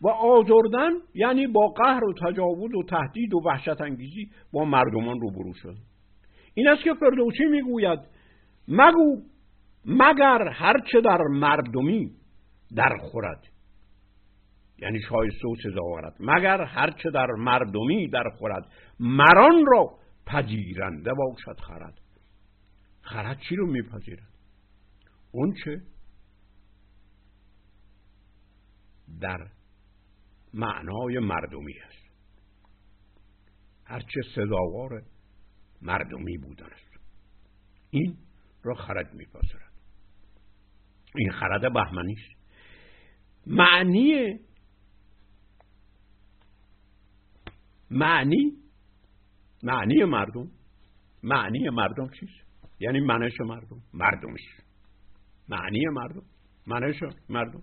و 0.00 0.08
آزردن 0.08 0.90
یعنی 1.14 1.46
با 1.46 1.68
قهر 1.68 2.04
و 2.04 2.12
تجاوز 2.12 2.74
و 2.74 2.82
تهدید 2.82 3.34
و 3.34 3.40
وحشت 3.46 3.80
انگیزی 3.80 4.30
با 4.52 4.64
مردمان 4.64 5.20
روبرو 5.20 5.52
شد 5.54 5.76
این 6.54 6.68
است 6.68 6.82
که 6.82 6.94
فردوسی 6.94 7.44
می‌گوید 7.44 7.98
مگو 8.68 9.22
مگر 9.86 10.48
هرچه 10.48 11.00
در 11.00 11.22
مردمی 11.30 12.10
در 12.76 12.96
خورد. 12.96 13.48
یعنی 14.78 14.98
شایسته 15.08 15.48
و 15.48 15.54
سزاوارد 15.62 16.16
مگر 16.20 16.60
هرچه 16.64 17.10
در 17.10 17.26
مردمی 17.26 18.08
در 18.08 18.24
خورد. 18.38 18.66
مران 19.00 19.66
را 19.66 19.90
پذیرنده 20.26 21.10
باشد 21.14 21.60
خرد. 21.60 21.98
خرد 23.02 23.38
چی 23.48 23.56
رو 23.56 23.66
میپذیرد؟ 23.66 24.31
اون 25.32 25.54
چه؟ 25.64 25.82
در 29.20 29.50
معنای 30.54 31.18
مردمی 31.18 31.78
است. 31.78 32.12
هرچه 33.84 34.20
سزاوار 34.34 35.02
مردمی 35.82 36.38
بودن 36.38 36.66
است. 36.66 36.92
این 37.90 38.16
را 38.62 38.74
خرد 38.74 39.14
میپذیرد 39.14 39.72
این 41.14 41.32
خرد 41.32 41.72
بهمنی 41.72 42.12
است. 42.12 42.42
معنی 43.46 44.38
معنی 47.90 48.56
معنی 49.62 50.04
مردم 50.04 50.50
معنی 51.22 51.70
مردم 51.70 52.08
چیست؟ 52.20 52.52
یعنی 52.80 53.00
منش 53.00 53.40
مردم 53.40 53.82
مردمیش. 53.94 54.61
معنی 55.48 55.84
مردم 55.86 56.22
منش 56.66 56.96
مردم 57.28 57.62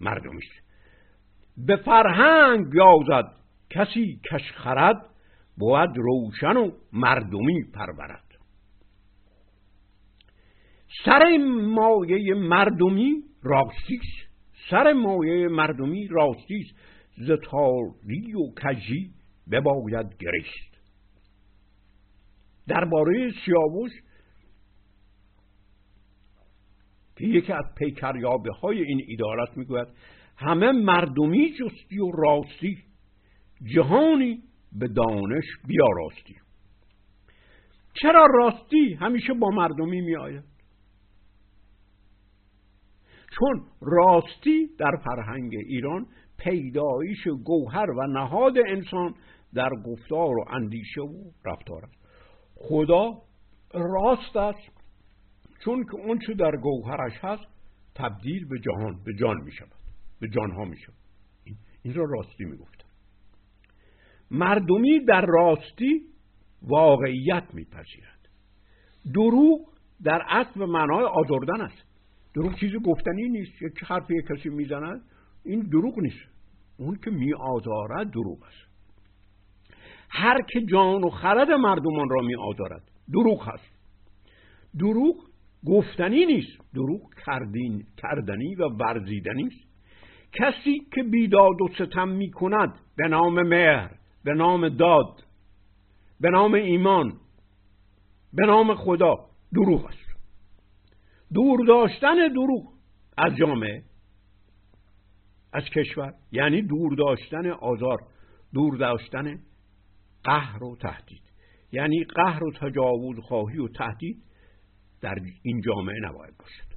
مردمیش. 0.00 0.48
به 1.56 1.76
فرهنگ 1.76 2.70
بیازد 2.70 3.32
کسی 3.70 4.20
کش 4.30 4.52
خرد 4.52 5.06
باید 5.58 5.90
روشن 5.96 6.56
و 6.56 6.70
مردمی 6.92 7.64
پرورد. 7.74 8.24
سر 11.04 11.36
مایه 11.66 12.34
مردمی 12.34 13.22
راستیست 13.42 14.30
سر 14.70 14.92
مایه 14.92 15.48
مردمی 15.48 16.08
راستیست 16.08 16.74
ز 17.16 17.30
تاری 17.30 18.34
و 18.34 18.54
کجی 18.62 19.10
بباید 19.50 20.06
گریست. 20.18 20.70
درباره 22.68 23.32
سیاوش 23.44 23.90
یکی 27.26 27.52
از 27.52 27.64
پیکریابه 27.78 28.52
های 28.52 28.82
این 28.82 29.06
ادارت 29.08 29.56
می‌گوید 29.56 29.88
همه 30.36 30.72
مردمی 30.72 31.52
جستی 31.52 31.98
و 31.98 32.10
راستی 32.10 32.78
جهانی 33.74 34.42
به 34.72 34.88
دانش 34.88 35.44
راستی 35.96 36.36
چرا 38.02 38.26
راستی 38.34 38.94
همیشه 38.94 39.32
با 39.32 39.48
مردمی 39.48 40.00
می 40.00 40.16
آید 40.16 40.44
چون 43.38 43.64
راستی 43.80 44.66
در 44.78 44.92
فرهنگ 45.04 45.52
ایران 45.66 46.06
پیدایش 46.38 47.28
گوهر 47.44 47.90
و 47.90 48.06
نهاد 48.06 48.58
انسان 48.68 49.14
در 49.54 49.70
گفتار 49.86 50.38
و 50.38 50.44
اندیشه 50.50 51.00
و 51.00 51.30
رفتار 51.44 51.84
است. 51.84 51.98
خدا 52.54 53.22
راست 53.74 54.36
است 54.36 54.79
چون 55.64 55.84
که 55.84 55.94
اون 55.94 56.18
چه 56.18 56.34
در 56.34 56.56
گوهرش 56.56 57.12
هست 57.22 57.44
تبدیل 57.94 58.48
به 58.48 58.58
جهان 58.58 59.00
به 59.04 59.14
جان 59.20 59.40
می 59.44 59.52
شود. 59.52 59.80
به 60.20 60.28
جانها 60.28 60.64
می 60.64 60.76
شود. 60.76 60.94
این 61.82 61.94
را 61.94 62.04
راستی 62.04 62.44
می 62.44 62.56
گفتن. 62.56 62.88
مردمی 64.30 65.04
در 65.04 65.26
راستی 65.26 66.02
واقعیت 66.62 67.44
میپذیرد 67.52 68.28
دروغ 69.14 69.60
در 70.02 70.22
اصل 70.28 70.64
معنای 70.64 71.04
آزردن 71.04 71.60
است. 71.60 71.84
دروغ 72.34 72.54
چیزی 72.54 72.78
گفتنی 72.78 73.28
نیست. 73.28 73.62
یک 73.62 73.84
حرف 73.84 74.10
یک 74.10 74.24
کسی 74.26 74.48
می‌زند 74.48 75.02
این 75.44 75.60
دروغ 75.60 75.98
نیست. 75.98 76.30
اون 76.76 76.96
که 77.04 77.10
می 77.10 77.34
آزارد 77.34 78.10
دروغ 78.10 78.42
است. 78.42 78.70
هر 80.10 80.42
که 80.42 80.60
جان 80.60 81.04
و 81.04 81.10
خرد 81.10 81.50
مردمان 81.50 82.08
را 82.10 82.20
می 82.22 82.36
آزارد 82.36 82.82
دروغ 83.12 83.48
هست. 83.48 83.80
دروغ 84.78 85.29
گفتنی 85.66 86.26
نیست 86.26 86.58
دروغ 86.74 87.14
کردین 87.26 87.86
کردنی 87.96 88.54
و 88.54 88.68
ورزیدنی 88.68 89.46
است. 89.46 89.70
کسی 90.32 90.86
که 90.94 91.02
بیداد 91.02 91.62
و 91.62 91.68
ستم 91.78 92.08
می 92.08 92.30
کند 92.30 92.74
به 92.96 93.08
نام 93.08 93.42
مهر 93.42 93.90
به 94.24 94.34
نام 94.34 94.68
داد 94.68 95.24
به 96.20 96.30
نام 96.30 96.54
ایمان 96.54 97.12
به 98.32 98.46
نام 98.46 98.74
خدا 98.74 99.14
دروغ 99.52 99.86
است. 99.86 100.10
دور 101.34 101.66
داشتن 101.66 102.28
دروغ 102.28 102.72
از 103.18 103.36
جامعه 103.36 103.82
از 105.52 105.64
کشور 105.64 106.14
یعنی 106.32 106.62
دور 106.62 106.94
داشتن 106.94 107.50
آزار 107.50 107.98
دور 108.54 108.76
داشتن 108.76 109.38
قهر 110.24 110.64
و 110.64 110.76
تهدید. 110.76 111.22
یعنی 111.72 112.04
قهر 112.04 112.44
و 112.44 112.52
تجاوز 112.52 113.18
خواهی 113.18 113.58
و 113.58 113.68
تهدید 113.68 114.22
در 115.02 115.18
این 115.42 115.60
جامعه 115.60 115.96
نباید 116.08 116.36
باشد. 116.38 116.70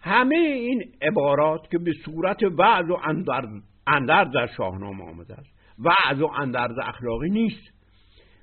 همه 0.00 0.36
این 0.36 0.92
عبارات 1.02 1.70
که 1.70 1.78
به 1.78 1.92
صورت 2.04 2.42
وعظ 2.42 2.90
و 2.90 2.98
اندرز 3.86 4.32
در 4.34 4.46
شاهنامه 4.46 5.04
آمده 5.04 5.34
است. 5.34 5.50
وعظ 5.78 6.20
و 6.20 6.26
اندرز 6.26 6.78
اخلاقی 6.78 7.30
نیست 7.30 7.72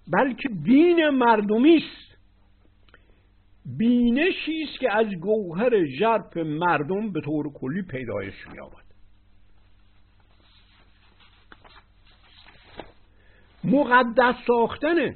بلکه 0.08 0.50
دین 0.50 1.10
مردمی 1.10 1.78
است. 1.78 2.10
بینشی 3.78 4.64
است 4.64 4.80
که 4.80 4.92
از 4.92 5.08
گوهر 5.08 5.86
ژرف 5.86 6.38
مردم 6.38 7.12
به 7.12 7.22
طور 7.22 7.54
کلی 7.54 7.82
پیدایش 7.82 8.48
می‌یابد. 8.48 8.90
مقدس 13.64 14.36
ساختن 14.48 15.16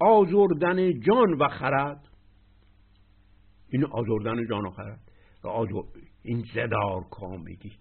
آزردن 0.00 1.00
جان 1.00 1.32
و 1.32 1.48
خرد 1.48 2.08
این 3.72 3.84
آزردن 3.84 4.46
جان 4.48 4.66
و 4.66 4.70
خرد 4.70 5.00
و 5.44 5.48
این 6.22 6.44
زدار 6.54 7.04
کامگی 7.10 7.72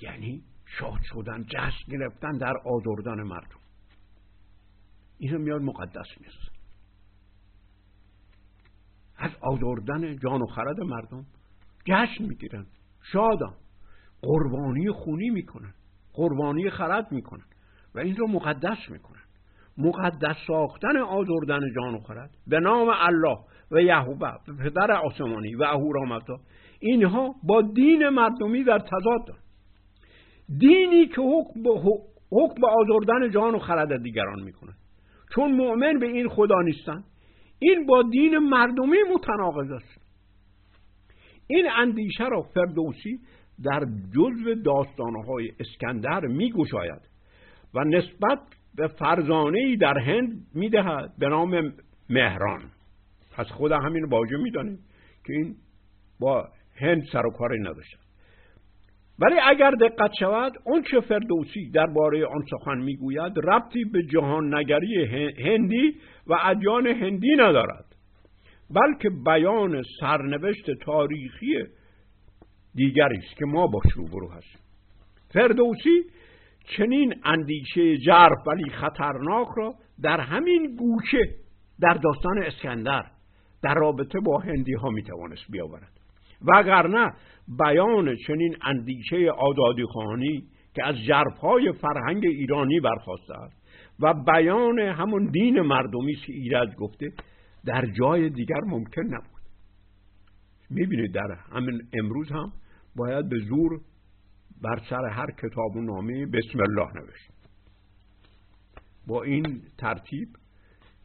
یعنی 0.00 0.44
شاد 0.66 1.00
شدن 1.02 1.44
جشن 1.44 1.92
گرفتن 1.92 2.38
در 2.38 2.54
آزردن 2.64 3.22
مردم. 3.22 3.60
اینو 5.18 5.38
میاد 5.38 5.62
مقدس 5.62 6.06
میست 6.20 6.50
از 9.16 9.30
آزردن 9.40 10.16
جان 10.16 10.42
و 10.42 10.46
خرد 10.46 10.80
مردم 10.80 11.26
جشن 11.84 12.24
می‌گیرن 12.24 12.66
شادن 13.12 13.54
قربانی 14.22 14.90
خونی 14.90 15.30
می‌کنن 15.30 15.74
قربانی 16.12 16.70
خرد 16.70 17.12
می‌کنن 17.12 17.44
و 17.94 17.98
این 17.98 18.16
رو 18.16 18.28
مقدس 18.28 18.78
می‌کنن. 18.90 19.22
مقدس 19.78 20.36
ساختن 20.46 20.96
آزردن 20.96 21.60
جان 21.76 21.94
و 21.94 22.00
خرد 22.00 22.30
به 22.46 22.60
نام 22.60 22.88
الله. 22.94 23.38
و 23.70 23.80
یهوه 23.82 24.30
پدر 24.64 24.92
آسمانی 24.92 25.54
و 25.54 25.62
اهورامزدا 25.62 26.36
اینها 26.80 27.34
با 27.42 27.62
دین 27.62 28.08
مردمی 28.08 28.64
در 28.64 28.78
تضاد 28.78 29.36
دینی 30.58 31.06
که 31.06 31.22
حکم 31.22 31.62
به, 32.60 32.66
آزردن 32.68 33.30
جان 33.30 33.54
و 33.54 33.58
خرد 33.58 34.02
دیگران 34.02 34.42
می‌کنه 34.42 34.72
چون 35.34 35.52
مؤمن 35.52 35.98
به 35.98 36.06
این 36.06 36.28
خدا 36.28 36.62
نیستن. 36.62 37.04
این 37.58 37.86
با 37.86 38.02
دین 38.02 38.38
مردمی 38.38 38.96
متناقض 39.14 39.70
است. 39.70 40.00
این 41.46 41.66
اندیشه 41.76 42.24
را 42.24 42.42
فردوسی 42.42 43.20
در 43.64 43.80
جزو 44.14 44.54
داستانهای 44.54 45.50
اسکندر 45.60 46.20
میگوشاید 46.20 47.00
و 47.74 47.84
نسبت 47.84 48.38
به 48.74 48.86
فرزانه 48.86 49.58
ای 49.58 49.76
در 49.76 49.98
هند 49.98 50.46
می‌دهد 50.54 51.12
به 51.18 51.28
نام 51.28 51.72
مهران. 52.10 52.60
پس 53.36 53.46
خود 53.46 53.72
همین 53.72 54.08
باجه 54.08 54.36
میدانه 54.36 54.78
که 55.26 55.32
این 55.32 55.56
با 56.20 56.48
هند 56.80 57.02
سر 57.12 57.26
و 57.26 57.30
کاری 57.30 57.60
نداشت 57.60 57.96
ولی 59.18 59.34
اگر 59.42 59.70
دقت 59.70 60.10
شود 60.20 60.52
اون 60.64 60.82
چه 60.82 61.00
فردوسی 61.00 61.70
درباره 61.70 62.26
آن 62.26 62.44
سخن 62.50 62.78
می‌گوید 62.78 63.32
ربطی 63.44 63.84
به 63.84 64.02
جهان 64.02 64.54
نگری 64.54 65.04
هندی 65.38 65.94
و 66.26 66.36
ادیان 66.42 66.86
هندی 66.86 67.32
ندارد 67.32 67.84
بلکه 68.70 69.10
بیان 69.10 69.82
سرنوشت 70.00 70.70
تاریخی 70.70 71.64
دیگری 72.74 73.18
است 73.18 73.36
که 73.36 73.44
ما 73.44 73.66
باش 73.66 73.92
روبرو 73.96 74.28
هستیم. 74.28 74.60
فردوسی 75.30 76.02
چنین 76.76 77.14
اندیشه 77.24 77.96
جرف 77.96 78.46
ولی 78.46 78.70
خطرناک 78.70 79.48
را 79.56 79.74
در 80.02 80.20
همین 80.20 80.76
گوشه 80.76 81.34
در 81.80 81.94
داستان 81.94 82.42
اسکندر 82.42 83.04
در 83.62 83.74
رابطه 83.74 84.20
با 84.20 84.38
هندی 84.38 84.74
ها 84.74 84.88
می‌توانست 84.88 85.50
بیاورد. 85.50 85.92
وگرنه 86.42 87.12
بیان 87.58 88.16
چنین 88.26 88.56
اندیشه 88.62 89.30
آزادی 89.30 89.84
خانی 89.94 90.44
که 90.74 90.84
از 90.84 90.96
های 91.40 91.72
فرهنگ 91.72 92.24
ایرانی 92.24 92.80
برخواسته 92.80 93.34
است 93.34 93.66
و 94.00 94.14
بیان 94.14 94.78
همون 94.78 95.26
دین 95.26 95.60
مردمی 95.60 96.14
که 96.14 96.32
ایرج 96.32 96.74
گفته 96.74 97.12
در 97.64 97.86
جای 97.86 98.30
دیگر 98.30 98.60
ممکن 98.66 99.02
نبود. 99.02 99.42
می‌بینید 100.70 101.12
در 101.14 101.36
همین 101.52 101.80
امروز 101.92 102.32
هم 102.32 102.52
باید 102.96 103.28
به 103.28 103.38
زور 103.38 103.80
بر 104.62 104.80
سر 104.90 105.08
هر 105.08 105.30
کتاب 105.30 105.76
و 105.76 105.80
نامه 105.80 106.26
بسم 106.26 106.60
الله 106.60 106.88
نوشت. 106.94 107.30
با 109.06 109.22
این 109.22 109.62
ترتیب 109.78 110.28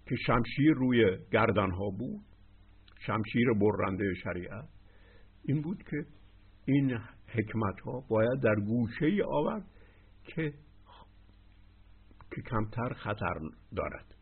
که 0.09 0.15
شمشیر 0.15 0.73
روی 0.73 1.17
گردنها 1.31 1.89
بود 1.89 2.30
شمشیر 3.05 3.47
برنده 3.53 4.13
شریعت 4.23 4.69
این 5.45 5.61
بود 5.61 5.83
که 5.83 6.05
این 6.65 6.99
حکمت 7.27 7.79
ها 7.79 8.03
باید 8.09 8.39
در 8.43 8.55
گوشه 8.55 9.05
ای 9.05 9.21
آورد 9.21 9.65
که 10.23 10.53
که 12.35 12.41
کمتر 12.41 12.93
خطر 12.93 13.39
دارد. 13.75 14.15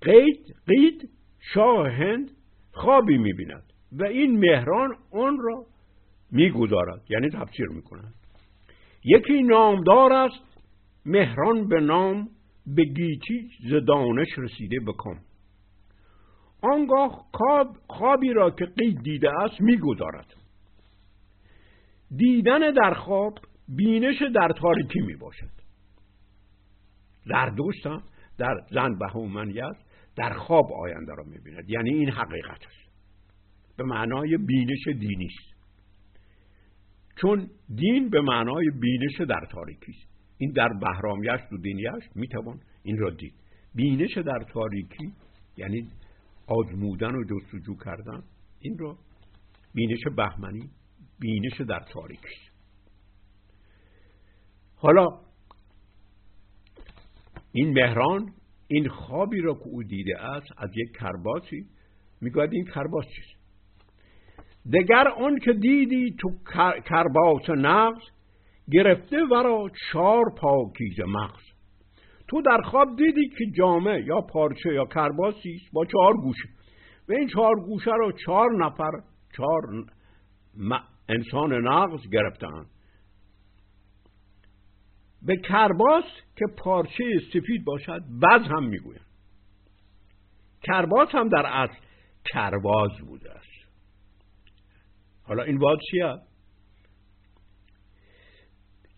قید 0.00 0.56
قید 0.66 1.10
شاه 1.54 1.88
هند 1.88 2.30
خوابی 2.72 3.18
می‌بیند 3.18 3.72
و 3.92 4.04
این 4.04 4.38
مهران 4.38 4.96
آن 5.10 5.38
را 5.40 5.66
می‌گذارد 6.30 7.02
یعنی 7.10 7.30
تفسیر 7.30 7.68
می‌کند. 7.68 8.14
یکی 9.04 9.42
نامدار 9.42 10.12
است 10.12 10.58
مهران 11.06 11.68
به 11.68 11.80
نام 11.80 12.28
به 12.66 12.84
گیتی 12.84 13.50
زدانش 13.70 14.28
رسیده 14.38 14.76
بکن 14.86 15.20
آنگاه 16.62 17.26
خوابی 17.88 18.32
را 18.32 18.50
که 18.50 18.64
قید 18.64 19.02
دیده 19.02 19.30
است 19.42 19.60
می‌گذارد. 19.60 20.34
دیدن 22.16 22.70
در 22.70 22.94
خواب 22.94 23.38
بینش 23.68 24.22
در 24.34 24.48
تاریکی 24.48 25.00
می 25.00 25.16
باشد 25.16 25.50
زردوشت 27.24 27.86
هم 27.86 28.02
در 28.38 28.54
زن 28.70 28.98
بهومنیت 28.98 29.76
در 30.16 30.32
خواب 30.32 30.72
آینده 30.72 31.12
را 31.14 31.24
می 31.24 31.38
بیند 31.38 31.70
یعنی 31.70 31.90
این 31.90 32.10
حقیقت 32.10 32.66
است. 32.66 32.92
به 33.76 33.84
معنای 33.84 34.36
بینش 34.36 34.86
دینی 34.86 35.26
است. 35.26 35.52
چون 37.20 37.50
دین 37.74 38.10
به 38.10 38.20
معنای 38.20 38.70
بینش 38.80 39.20
در 39.28 39.46
تاریکی 39.50 39.92
است. 39.92 40.12
این 40.38 40.52
در 40.52 40.68
بهرامیشت 40.68 41.52
و 41.52 41.56
دینیشت 41.56 42.16
می 42.16 42.28
توان 42.28 42.60
این 42.82 42.98
را 42.98 43.10
دید. 43.10 43.34
بینش 43.74 44.18
در 44.18 44.44
تاریکی 44.52 45.12
یعنی 45.56 45.88
آزمودن 46.46 47.14
و 47.14 47.24
جستجو 47.24 47.76
کردن 47.76 48.22
این 48.60 48.78
را 48.78 48.98
بینش 49.74 50.00
بهمنی 50.16 50.70
بینش 51.18 51.60
در 51.60 51.80
تاریکی 51.92 52.36
حالا 54.76 55.20
این 57.52 57.72
مهران 57.72 58.32
این 58.68 58.88
خوابی 58.88 59.40
را 59.40 59.54
که 59.54 59.66
او 59.66 59.82
دیده 59.82 60.20
است 60.20 60.46
از 60.56 60.70
یک 60.76 60.96
کرباسی 61.00 61.66
می‌گوید 62.20 62.52
این 62.52 62.64
کرباس 62.64 63.04
چیست؟ 63.04 63.42
دگر 64.72 65.08
آن 65.08 65.38
که 65.38 65.52
دیدی 65.52 66.16
تو 66.18 66.28
کرباس 66.88 67.50
نقص 67.50 68.02
گرفته 68.70 69.16
ورا 69.30 69.70
چهار 69.92 70.24
پاکیز 70.36 71.00
مغز. 71.00 71.51
تو 72.32 72.42
در 72.42 72.60
خواب 72.62 72.96
دیدی 72.96 73.28
که 73.28 73.44
جامعه 73.58 74.04
یا 74.04 74.20
پارچه 74.20 74.74
یا 74.74 74.86
کرباسی 74.86 75.54
است 75.54 75.72
با 75.72 75.84
چهار 75.84 76.14
گوشه. 76.16 76.48
و 77.08 77.12
این 77.12 77.28
چهار 77.28 77.54
گوشه 77.66 77.90
رو 77.90 78.12
چهار 78.12 78.48
نفر 78.64 78.90
چهار 79.36 79.86
انسان 81.08 81.52
نقض 81.52 82.00
گرفتن 82.12 82.66
به 85.22 85.36
کرباس 85.36 86.04
که 86.36 86.44
پارچه 86.58 87.04
سفید 87.32 87.64
باشد 87.64 88.02
بز 88.22 88.46
هم 88.50 88.64
می‌گویند. 88.64 89.06
کرباس 90.62 91.08
هم 91.12 91.28
در 91.28 91.46
اصل 91.46 91.80
کرباز 92.24 92.90
بوده 93.06 93.30
است. 93.30 93.68
حالا 95.22 95.42
این 95.42 95.58
باز 95.58 95.78
چیه؟ 95.90 96.14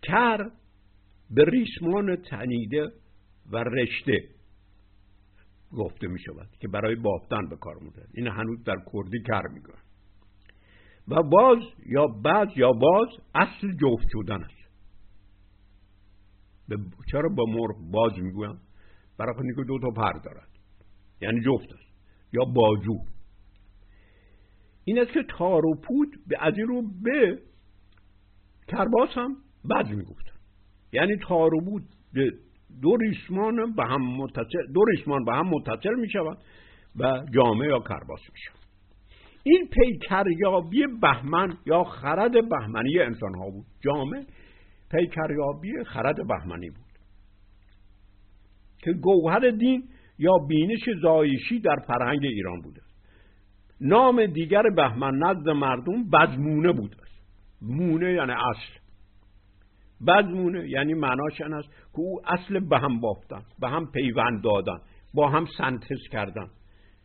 کر 0.03 0.37
به 1.29 1.43
ریسمان 1.45 2.15
تنیده 2.15 2.91
و 3.51 3.57
رشته. 3.57 4.29
گفته 5.71 6.07
می 6.07 6.19
شود 6.19 6.49
که 6.59 6.67
برای 6.67 6.95
بافتن 6.95 7.49
به 7.49 7.55
کار 7.55 7.75
میده 7.81 8.07
این 8.13 8.27
هنوز 8.27 8.63
در 8.63 8.75
کردی 8.93 9.21
کر 9.27 9.47
میگن 9.53 9.79
و 11.07 11.23
باز 11.23 11.57
یا 11.85 12.07
بعد 12.07 12.57
یا 12.57 12.71
باز 12.71 13.07
اصل 13.35 13.71
جفت 13.71 14.07
شدن 14.11 14.43
است. 14.43 14.65
چرا 17.11 17.29
با 17.29 17.43
مرغ 17.47 17.91
باز 17.91 18.19
می‌گویم؟ 18.19 18.59
برای 19.17 19.55
که 19.55 19.63
دو 19.67 19.79
تا 19.79 19.89
پر 19.95 20.11
دارد. 20.11 20.49
یعنی 21.21 21.41
جفت 21.41 21.73
است. 21.73 21.95
یا 22.33 22.45
باجو 22.45 22.97
این 24.83 24.99
است 24.99 25.11
که 25.11 25.23
تار 25.29 25.65
و 25.65 25.75
پود 25.75 26.27
به 26.27 26.37
از 26.39 26.53
این 26.57 26.67
رو 26.67 26.81
به 27.03 27.41
کرباس 28.67 29.09
هم 29.15 29.37
بد 29.69 29.87
می‌گفتن. 29.87 30.35
یعنی 30.93 31.17
تار 31.17 31.53
و 31.53 31.61
پود 31.61 31.83
دو 32.81 32.95
ریسمان 32.95 33.73
به 33.75 33.85
هم 33.85 34.01
متصل 34.01 34.73
دو 34.73 34.85
ریسمان 34.85 35.25
به 35.25 35.35
هم 35.35 35.49
متصل 35.49 35.95
می 35.99 36.09
شود 36.09 36.37
و 36.95 37.25
جامعه 37.33 37.67
یا 37.67 37.79
کرباس 37.79 38.21
می 38.33 38.39
شود 38.45 38.65
این 39.47 39.67
پیکریابی 39.67 40.87
بهمن 41.01 41.57
یا 41.65 41.83
خرد 41.83 42.49
بهمنی 42.49 42.99
انسان 42.99 43.35
ها 43.35 43.49
بود. 43.49 43.65
جامعه 43.83 44.25
پیکریابی 44.91 45.83
خرد 45.83 46.27
بهمنی 46.27 46.69
بود. 46.69 46.85
که 48.77 48.91
گوهر 48.91 49.49
دین 49.49 49.83
یا 50.19 50.31
بینش 50.47 50.89
زایشی 51.01 51.59
در 51.59 51.75
فرهنگ 51.87 52.19
ایران 52.23 52.61
بوده. 52.61 52.81
نام 53.81 54.25
دیگر 54.25 54.63
بهمن 54.75 55.17
نزد 55.17 55.49
مردم 55.49 56.09
بزمونه 56.09 56.71
بوده 56.71 56.97
مونه 57.61 58.13
یعنی 58.13 58.31
اصل. 58.31 58.84
بزمونه 60.07 60.69
یعنی 60.69 60.93
معناش 60.93 61.41
این 61.41 61.53
است؟ 61.53 61.69
که 61.69 61.99
او 61.99 62.21
اصل 62.27 62.59
به 62.59 62.79
هم 62.79 62.99
بافتن 62.99 63.41
به 63.59 63.69
هم 63.69 63.91
پیوند 63.91 64.43
دادن 64.43 64.77
با 65.13 65.29
هم 65.29 65.45
سنتز 65.57 66.07
کردن. 66.11 66.47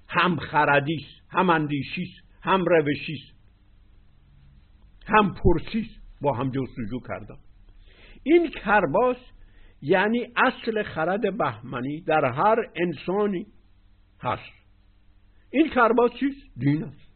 هم 0.09 0.37
خردیست 0.37 1.23
هم 1.31 1.51
اندیشیست 1.51 2.21
هم 2.43 2.65
روشیست 2.65 3.35
هم 5.07 5.35
پرسیست 5.35 6.01
با 6.21 6.33
هم 6.33 6.51
جستجو 6.51 7.01
کردن. 7.09 7.37
این 8.23 8.51
کرباس 8.51 9.17
یعنی 9.83 10.27
اصل 10.37 10.83
خرد 10.83 11.39
بهمنی 11.39 12.01
در 12.01 12.25
هر 12.25 12.57
انسانی 12.77 13.47
هست. 14.21 14.53
این 15.51 15.71
کرباس 15.71 16.11
چیست؟ 16.21 16.59
دین 16.59 16.85
است. 16.85 17.11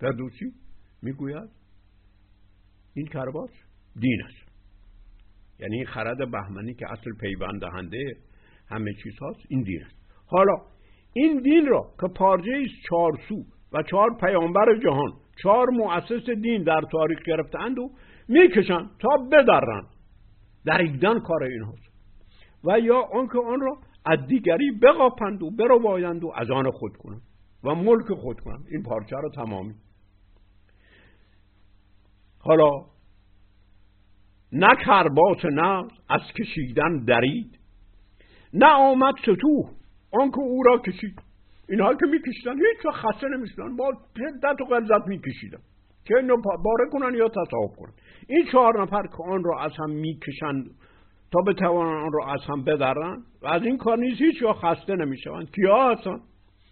فردوسی 0.00 0.52
می‌گوید 1.02 1.59
این 2.94 3.06
کرباس 3.06 3.50
دین 4.00 4.22
است 4.24 4.50
یعنی 5.60 5.76
این 5.76 5.86
خرد 5.86 6.30
بهمنی 6.30 6.74
که 6.74 6.92
اصل 6.92 7.10
پیوند 7.20 7.60
دهنده 7.60 8.16
همه 8.68 8.92
چیز 9.02 9.12
هست 9.22 9.40
این 9.48 9.62
دین 9.62 9.82
است 9.84 9.96
حالا 10.26 10.56
این 11.12 11.42
دین 11.42 11.66
را 11.66 11.92
که 12.00 12.06
پارچه 12.08 12.50
است 12.64 12.88
چهار 12.88 13.12
سو 13.28 13.44
و 13.72 13.82
چهار 13.82 14.16
پیامبر 14.20 14.78
جهان 14.84 15.12
چهار 15.42 15.70
مؤسس 15.70 16.30
دین 16.30 16.62
در 16.62 16.80
تاریخ 16.92 17.18
گرفتند 17.26 17.78
و 17.78 17.90
می‌کشند 18.28 18.90
تا 18.98 19.08
بدرند 19.32 19.86
در 20.64 20.78
ایدن 20.78 21.20
کار 21.20 21.42
این 21.42 21.62
هست 21.62 21.90
و 22.64 22.78
یا 22.78 23.00
آنکه 23.12 23.38
آن 23.38 23.60
را 23.60 23.78
از 24.06 24.26
دیگری 24.26 24.70
بقاپند 24.82 25.42
و 25.42 25.50
برو 25.50 25.82
و 25.82 26.32
از 26.36 26.50
آن 26.50 26.70
خود 26.70 26.96
کنند 26.96 27.22
و 27.64 27.74
ملک 27.74 28.12
خود 28.12 28.40
کنند. 28.40 28.64
این 28.70 28.82
پارچه 28.82 29.16
را 29.16 29.28
تمامی. 29.28 29.74
حالا 32.40 32.70
نه 34.52 34.76
کرباس 34.86 35.44
نه 35.44 35.84
از 36.08 36.20
کشیدن 36.38 37.04
درید 37.04 37.58
نه 38.54 38.66
آمد 38.66 39.14
ستوه 39.22 39.70
آنکه 40.12 40.38
او 40.38 40.62
را 40.62 40.78
کشید. 40.78 41.22
اینها 41.68 41.94
که 41.94 42.06
میکشیدن 42.06 42.52
هیچ 42.52 42.86
وقت 42.86 42.96
خسته 42.96 43.28
نمی‌شدن 43.28 43.76
با 43.76 43.92
شدت 44.18 44.60
و 44.60 44.64
غلظت 44.64 45.06
میکشیدن. 45.06 45.58
که 46.04 46.16
اینو 46.16 46.36
باره 46.36 46.90
کنن 46.92 47.14
یا 47.14 47.28
تصاحب 47.28 47.76
کنن. 47.76 47.92
این 48.28 48.46
چهار 48.52 48.82
نفر 48.82 49.02
که 49.02 49.22
آن 49.28 49.44
را 49.44 49.60
از 49.60 49.72
هم 49.78 49.90
می‌کشند 49.90 50.70
تا 51.32 51.40
بتوانند 51.40 52.04
آن 52.04 52.12
را 52.12 52.32
از 52.32 52.40
هم 52.48 52.64
بدرن 52.64 53.22
و 53.42 53.46
از 53.46 53.62
این 53.62 53.78
کار 53.78 53.98
نیز 53.98 54.18
هیچ 54.18 54.42
وقت 54.42 54.58
خسته 54.64 54.96
نمی‌شوند. 54.96 55.50
کیا 55.50 55.92
هستن؟ 55.92 56.20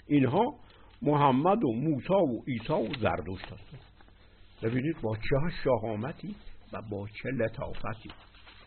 اینها 0.07 0.55
محمد 1.03 1.65
و 1.65 1.73
موسی 1.73 2.13
و 2.13 2.43
عیسی 2.49 2.73
و 2.73 3.01
زردوشت 3.01 3.45
هستند 3.45 3.88
ببینید 4.63 5.01
با 5.03 5.17
چه 5.17 5.57
شهامتی 5.65 6.37
و 6.73 6.83
با 6.83 7.09
چه 7.09 7.29
لطافتی 7.29 8.11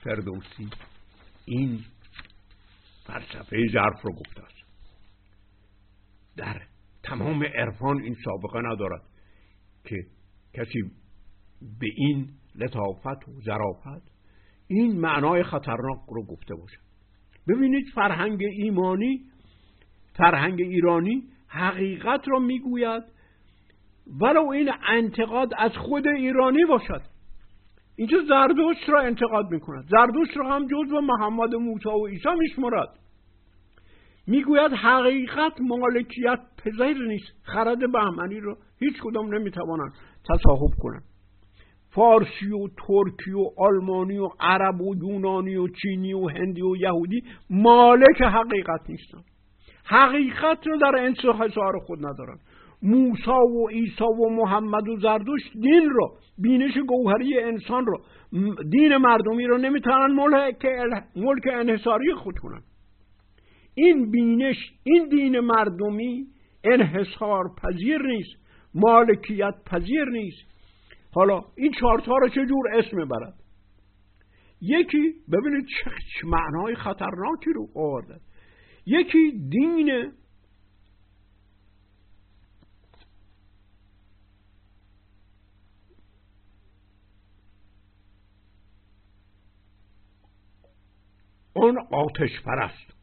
فردوسی 0.04 0.70
این 1.46 1.80
فلسفه 3.06 3.68
ظرف 3.74 4.02
رو 4.02 4.14
گفته 4.14 4.44
است. 4.44 4.62
در 6.38 6.62
تمام 7.04 7.44
عرفان 7.44 8.02
این 8.02 8.16
سابقه 8.26 8.60
ندارد 8.60 9.02
که 9.84 9.96
کسی 10.54 10.82
به 11.80 11.88
این 11.96 12.30
لطافت 12.56 13.30
و 13.30 13.42
ظرافت 13.46 14.12
این 14.68 15.00
معنای 15.00 15.44
خطرناک 15.44 16.00
رو 16.08 16.26
گفته 16.26 16.56
باشد. 16.56 16.82
ببینید 17.48 17.86
فرهنگ 17.96 18.42
ایمانی 18.44 19.22
فرهنگ 20.14 20.62
ایرانی 20.62 21.24
حقیقت 21.48 22.22
را 22.28 22.40
می‌گوید 22.40 23.04
ولو 24.20 24.48
این 24.48 24.72
انتقاد 24.88 25.54
از 25.58 25.72
خود 25.78 26.08
ایرانی 26.08 26.66
باشد. 26.66 27.02
اینجا 27.96 28.18
زردوشت 28.30 28.90
را 28.90 29.02
انتقاد 29.02 29.52
می‌کند. 29.52 29.86
زردوشت 29.90 30.38
را 30.38 30.56
هم 30.56 30.68
جزو 30.68 31.02
محمد 31.02 31.56
موسی 31.56 31.90
و 31.90 32.08
عیسی 32.08 32.30
میشمرد 32.40 32.90
می‌گوید 34.28 34.72
حقیقت 34.74 35.62
مالکیت 35.62 36.40
پذیر 36.58 37.08
نیست. 37.08 37.34
خرد 37.44 37.92
بهمنی 37.92 38.40
رو 38.40 38.58
هیچ 38.80 38.94
کدام 39.02 39.36
نمی‌توانند 39.36 39.94
تصاحب 40.30 40.72
کنند. 40.80 41.04
فارسی 41.90 42.48
و 42.48 42.68
ترکی 42.68 43.32
و 43.32 43.50
آلمانی 43.58 44.18
و 44.18 44.30
عرب 44.40 44.82
و 44.82 44.96
یونانی 44.96 45.56
و 45.56 45.68
چینی 45.68 46.14
و 46.14 46.28
هندی 46.28 46.62
و 46.62 46.76
یهودی 46.76 47.24
مالک 47.50 48.22
حقیقت 48.22 48.90
نیستند. 48.90 49.24
حقیقت 49.86 50.68
رو 50.68 50.78
در 50.78 50.96
انحصار 50.98 51.80
خود 51.80 52.00
ندارن 52.06 52.38
موسا 52.84 53.40
و 53.46 53.70
عیسی 53.70 54.04
و 54.04 54.30
محمد 54.30 54.90
و 54.90 54.98
زردوش 54.98 55.42
دین 55.62 55.90
رو 55.90 56.18
بینش 56.38 56.78
گوهری 56.88 57.40
انسان 57.40 57.86
رو. 57.86 58.02
دین 58.70 58.98
مردمی 58.98 59.46
رو 59.46 59.58
نمی‌تونن 59.58 60.14
ملک, 60.14 60.66
ملک 61.16 61.48
انحصاری 61.52 62.14
خود 62.14 62.38
کنن 62.38 62.62
این 63.76 64.12
بینش 64.12 64.58
این 64.84 65.08
دین 65.10 65.40
مردمی 65.40 66.26
انحصار 66.64 67.44
پذیر 67.64 68.02
نیست 68.02 68.42
مالکیت 68.76 69.54
پذیر 69.66 70.06
نیست. 70.06 70.52
حالا 71.14 71.42
این 71.58 71.72
چهارتا 71.80 72.18
رو 72.18 72.30
چه 72.30 72.46
جور 72.46 72.78
اسم 72.78 72.98
برد 72.98 73.34
یکی 74.62 75.14
ببینید 75.32 75.66
چه 75.66 75.92
معنای 76.28 76.76
خطرناکی 76.76 77.54
رو 77.56 77.68
آورده. 77.76 78.16
یکی 78.86 79.32
دین 79.50 80.12
اون 91.62 91.78
آتش 91.92 92.42
پرست 92.46 92.94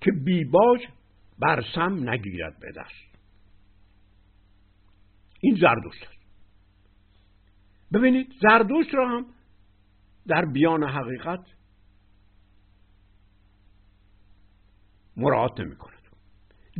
که 0.00 0.12
بیباج 0.12 0.80
بر 1.38 1.64
سم 1.74 2.10
نگیرد 2.10 2.60
به 2.60 2.72
دست. 2.72 3.18
این 5.40 5.54
زردوشت 5.60 6.02
است. 6.02 6.26
ببینید 7.92 8.34
زردوشت 8.42 8.94
را 8.94 9.08
هم 9.08 9.26
در 10.26 10.44
بیان 10.44 10.84
حقیقت 10.84 11.44
مراعات 15.16 15.60
نمی 15.60 15.76
کند 15.76 15.96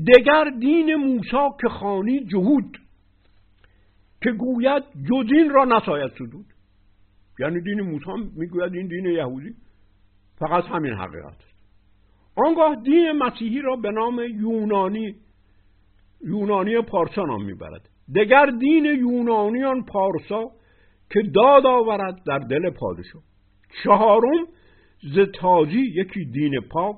دگر 0.07 0.51
دین 0.61 0.95
موسی 0.95 1.57
که 1.61 1.69
خانی 1.69 2.25
جهود 2.25 2.79
که 4.23 4.31
گوید 4.31 4.83
جز 4.83 5.33
این 5.33 5.51
را 5.51 5.65
نساید 5.65 6.13
سدود. 6.19 6.47
یعنی 7.39 7.61
دین 7.61 7.81
موسی 7.81 8.31
می‌گوید 8.37 8.75
این 8.75 8.87
دین 8.87 9.07
یهودی. 9.07 9.55
فقط 10.39 10.65
همین 10.65 10.93
حقیقت. 10.93 11.37
آنگاه 12.37 12.77
دین 12.77 13.13
مسیحی 13.13 13.61
را 13.61 13.77
به 13.77 13.91
نام 13.91 14.21
یونانی 14.21 15.15
یونانی 16.21 16.81
پارسا 16.81 17.23
نام 17.23 17.45
می‌برد. 17.45 17.89
دگر 18.15 18.47
دین 18.47 18.85
یونانیان 18.85 19.85
پارسا 19.85 20.51
که 21.11 21.23
داد 21.35 21.67
آورد 21.67 22.23
در 22.27 22.39
دل 22.39 22.71
پادشاه. 22.71 23.23
چهارم 23.85 24.47
ز 25.15 25.19
تازی 25.41 25.81
یکی 25.95 26.25
دین 26.25 26.61
پاک 26.61 26.97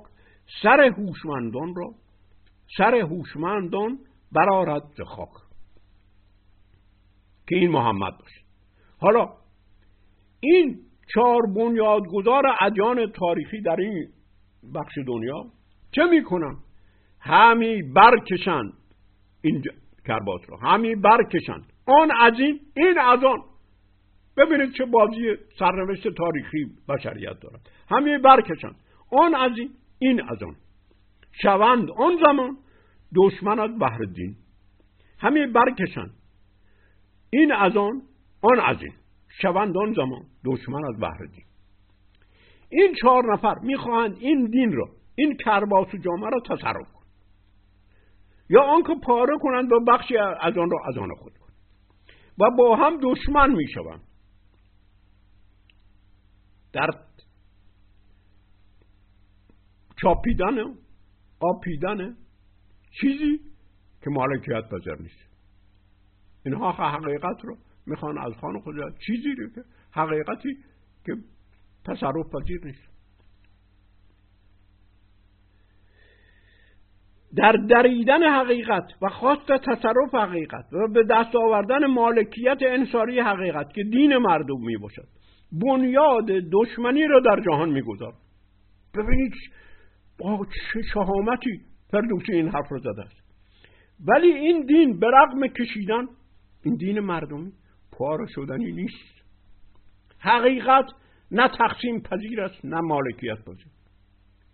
سر 0.63 0.81
هوشمندان 0.81 1.75
را 1.75 1.95
سر 2.77 2.95
هوشمندان 2.95 3.99
برارد 4.33 4.83
ز 4.97 5.01
خاک. 5.01 5.29
که 7.49 7.57
این 7.57 7.71
محمد 7.71 8.19
باشه. 8.19 8.41
حالا 8.99 9.29
این 10.41 10.81
چهار 11.15 11.43
بنیادگذار 11.47 12.43
ادیان 12.61 13.13
تاریخی 13.13 13.61
در 13.61 13.77
این 13.81 14.09
بخش 14.75 14.99
دنیا 15.07 15.45
چه 15.93 16.05
می‌کنن؟ 16.05 16.57
همی 17.21 17.83
برکشند 17.83 18.73
این 19.43 19.63
کربات 20.07 20.51
را 20.51 20.57
همی 20.57 20.95
برکشند 20.95 21.73
آن 21.87 22.11
از 22.21 22.33
این 22.39 22.61
این 22.77 22.99
از 22.99 23.25
آن. 23.25 23.43
ببینید 24.37 24.73
چه 24.73 24.85
بازی 24.85 25.37
سرنوشت 25.59 26.09
تاریخی 26.09 26.67
بشریت 26.89 27.41
دارد. 27.41 27.71
همه 27.89 28.19
برکشند 28.19 28.77
آن 29.11 29.35
از 29.35 29.59
این 29.59 29.71
این 29.99 30.23
از 30.23 30.43
آن. 30.43 30.57
شوند 31.43 31.91
آن 31.91 32.19
زمان 32.27 32.57
دشمن 33.17 33.59
از 33.59 33.79
بحر 33.79 33.99
دین 33.99 34.37
همه 35.19 35.47
برکشند 35.47 36.11
این 37.31 37.53
از 37.53 37.77
آن 37.77 38.03
آن 38.43 38.61
از 38.61 38.83
این. 38.83 38.93
شوند 39.43 39.77
آن 39.77 39.95
زمان 39.95 40.27
دشمن 40.45 40.85
از 40.85 41.01
بحر 41.01 41.25
دین. 41.25 41.45
این 42.69 42.95
چهار 43.01 43.33
نفر 43.33 43.55
می‌خواهند 43.63 44.17
این 44.21 44.45
دین 44.45 44.73
را 44.73 44.89
این 45.15 45.37
کرباس 45.45 45.95
و 45.95 45.97
جامعه 45.97 46.31
را 46.31 46.41
تصرف 46.41 46.93
کن 46.93 47.05
یا 48.51 48.63
آنکه 48.63 48.95
پاره 49.03 49.39
کنند 49.41 49.73
و 49.73 49.81
بخشی 49.89 50.17
از 50.17 50.59
آن 50.59 50.71
را 50.71 50.79
از 50.89 50.99
آن 50.99 51.15
خود 51.15 51.39
کن 51.39 51.53
و 52.39 52.51
با 52.59 52.77
هم 52.77 52.99
دشمن 53.03 53.51
می‌شوند. 53.51 54.03
در 56.73 56.91
چاپیدن 60.03 60.57
آپیدن 61.41 62.17
چیزی 63.01 63.41
که 64.05 64.11
مالکیت 64.11 64.69
پذیر 64.69 64.97
نیست. 65.01 65.29
اینها 66.45 66.73
حقیقت 66.73 67.45
رو 67.45 67.57
می‌خوان 67.89 68.19
از 68.19 68.33
خان 68.41 68.61
خود 68.61 68.75
چیزی 69.07 69.35
رو 69.35 69.49
که 69.55 69.63
حقیقتی 69.93 70.57
که 71.07 71.13
تصرف 71.85 72.27
پذیر 72.35 72.65
نیست. 72.65 72.89
در 77.37 77.53
دریدن 77.53 78.23
حقیقت 78.23 78.85
و 79.03 79.09
خواست 79.09 79.47
تصرف 79.47 80.15
حقیقت 80.15 80.73
و 80.73 80.89
به 80.89 81.05
دست 81.11 81.37
آوردن 81.37 81.87
مالکیت 81.87 82.59
انصاری 82.61 83.21
حقیقت 83.21 83.73
که 83.73 83.83
دین 83.83 84.17
مردم 84.17 84.61
می 84.61 84.77
باشد 84.77 85.09
بنیاد 85.53 86.27
دشمنی 86.27 87.07
را 87.07 87.21
در 87.21 87.43
جهان 87.47 87.71
میگذار. 87.71 88.13
ببینید 88.95 89.33
با 90.19 90.47
چه 90.47 90.83
شهامتی 90.95 91.61
فردوسی 91.91 92.33
این 92.33 92.49
حرف 92.49 92.69
رو 92.69 92.79
زده 92.79 93.03
است. 93.03 93.29
ولی 94.07 94.27
این 94.27 94.67
دین 94.67 94.99
به 94.99 95.07
رغم 95.07 95.47
کشیدن 95.47 96.07
این 96.65 96.77
دین 96.77 97.01
مردمی 97.01 97.53
پاره 97.99 98.27
شدنی 98.27 98.73
نیست. 98.73 99.23
حقیقت 100.19 100.87
نه 101.31 101.49
تقسیم 101.49 102.01
پذیر 102.01 102.41
است 102.41 102.65
نه 102.65 102.81
مالکیت 102.81 103.45
پذیر. 103.45 103.67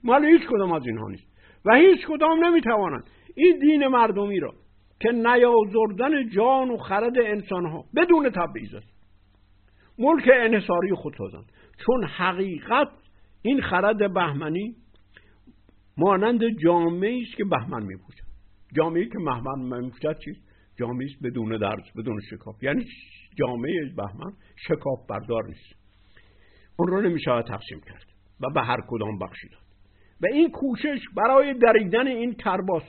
مال 0.04 0.24
هیچ 0.24 0.42
کدام 0.48 0.72
از 0.72 0.86
اینها 0.86 1.08
نیست. 1.08 1.26
و 1.64 1.74
هیچ 1.74 2.06
کدام 2.06 2.44
نمی‌توانند 2.44 3.10
این 3.36 3.58
دین 3.58 3.86
مردمی 3.86 4.40
را 4.40 4.54
که 5.00 5.12
نیازردن 5.12 6.28
جان 6.28 6.70
و 6.70 6.76
خرد 6.76 7.18
انسانها 7.18 7.84
بدون 7.96 8.30
تبعیض 8.30 8.74
است 8.74 8.94
ملک 9.98 10.30
انحصاری 10.34 10.94
خود 10.94 11.14
سازند. 11.18 11.52
چون 11.86 12.04
حقیقت 12.04 12.88
این 13.42 13.60
خرد 13.60 14.14
بهمنی 14.14 14.74
مانند 15.96 16.40
جامعه 16.64 17.22
است 17.22 17.36
که 17.36 17.44
بهمن 17.44 17.82
میپوشد. 17.82 18.24
جامعه 18.76 19.04
که 19.04 19.18
بهمن 19.24 19.58
میپوشد 19.58 20.18
چیست؟ 20.24 20.53
جامعه 20.76 21.06
است 21.10 21.22
بدون 21.22 21.56
درس 21.58 21.92
بدون 21.96 22.20
شکاف. 22.30 22.62
یعنی 22.62 22.84
جامعه 23.38 23.92
بهمن 23.96 24.32
شکاف 24.68 25.06
بردار 25.08 25.44
نیست. 25.48 25.74
اون 26.76 26.88
رو 26.88 27.00
نمی‌شود 27.00 27.44
تقسیم 27.44 27.80
کرد 27.80 28.06
و 28.40 28.50
به 28.54 28.62
هر 28.62 28.78
کدام 28.88 29.18
بخشی 29.18 29.48
داد. 29.48 29.62
و 30.22 30.26
این 30.26 30.50
کوشش 30.50 31.00
برای 31.16 31.54
دریدن 31.54 32.06
این 32.06 32.34
کرباس 32.34 32.82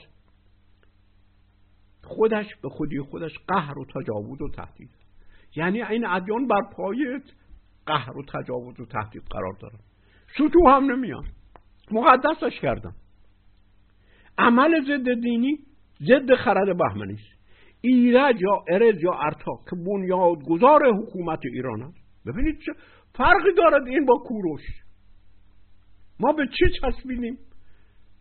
خودش 2.04 2.46
به 2.62 2.68
خودی 2.68 3.00
خودش 3.00 3.32
قهر 3.48 3.78
و 3.78 3.84
تجاوز 3.84 4.42
و 4.42 4.48
تهدید. 4.48 4.90
یعنی 5.56 5.82
این 5.82 6.06
ادیان 6.06 6.46
بر 6.46 6.62
پای 6.76 7.20
قهر 7.86 8.16
و 8.16 8.22
تجاوز 8.22 8.80
و 8.80 8.86
تهدید 8.86 9.22
قرار 9.30 9.56
دارن. 9.60 9.78
سطوح 10.38 10.76
هم 10.76 10.92
نمیان. 10.92 11.24
مقدسش 11.90 12.60
کردن 12.60 12.92
عمل 14.38 14.84
ضد 14.84 15.20
دینی 15.20 15.58
ضد 16.02 16.34
خرد 16.34 16.76
بهمنی 16.78 17.14
است. 17.14 17.35
ایرج 17.80 18.40
یا 18.40 18.64
ارز 18.68 19.02
یا 19.02 19.12
ارتا 19.12 19.52
که 19.70 19.76
بنیادگذار 19.86 20.80
حکومت 20.94 21.38
ایران 21.52 21.82
است 21.82 21.98
ببینید 22.26 22.58
چه 22.66 22.72
فرقی 23.14 23.54
دارد 23.56 23.86
این 23.86 24.04
با 24.04 24.14
کوروش. 24.26 24.62
ما 26.20 26.32
به 26.32 26.46
چی 26.46 26.64
چسبیدیم 26.80 27.38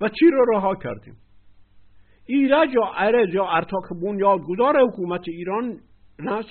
و 0.02 0.10
چی 0.10 0.26
رو 0.32 0.46
رها 0.56 0.76
کردیم؟ 0.76 1.18
ایرج 2.26 2.70
یا 2.74 2.92
ارز 2.96 3.34
یا 3.34 3.46
ارتا 3.48 3.78
که 3.90 3.96
بنیادگذار 3.96 4.88
حکومت 4.88 5.28
ایران 5.28 5.80
است 6.28 6.50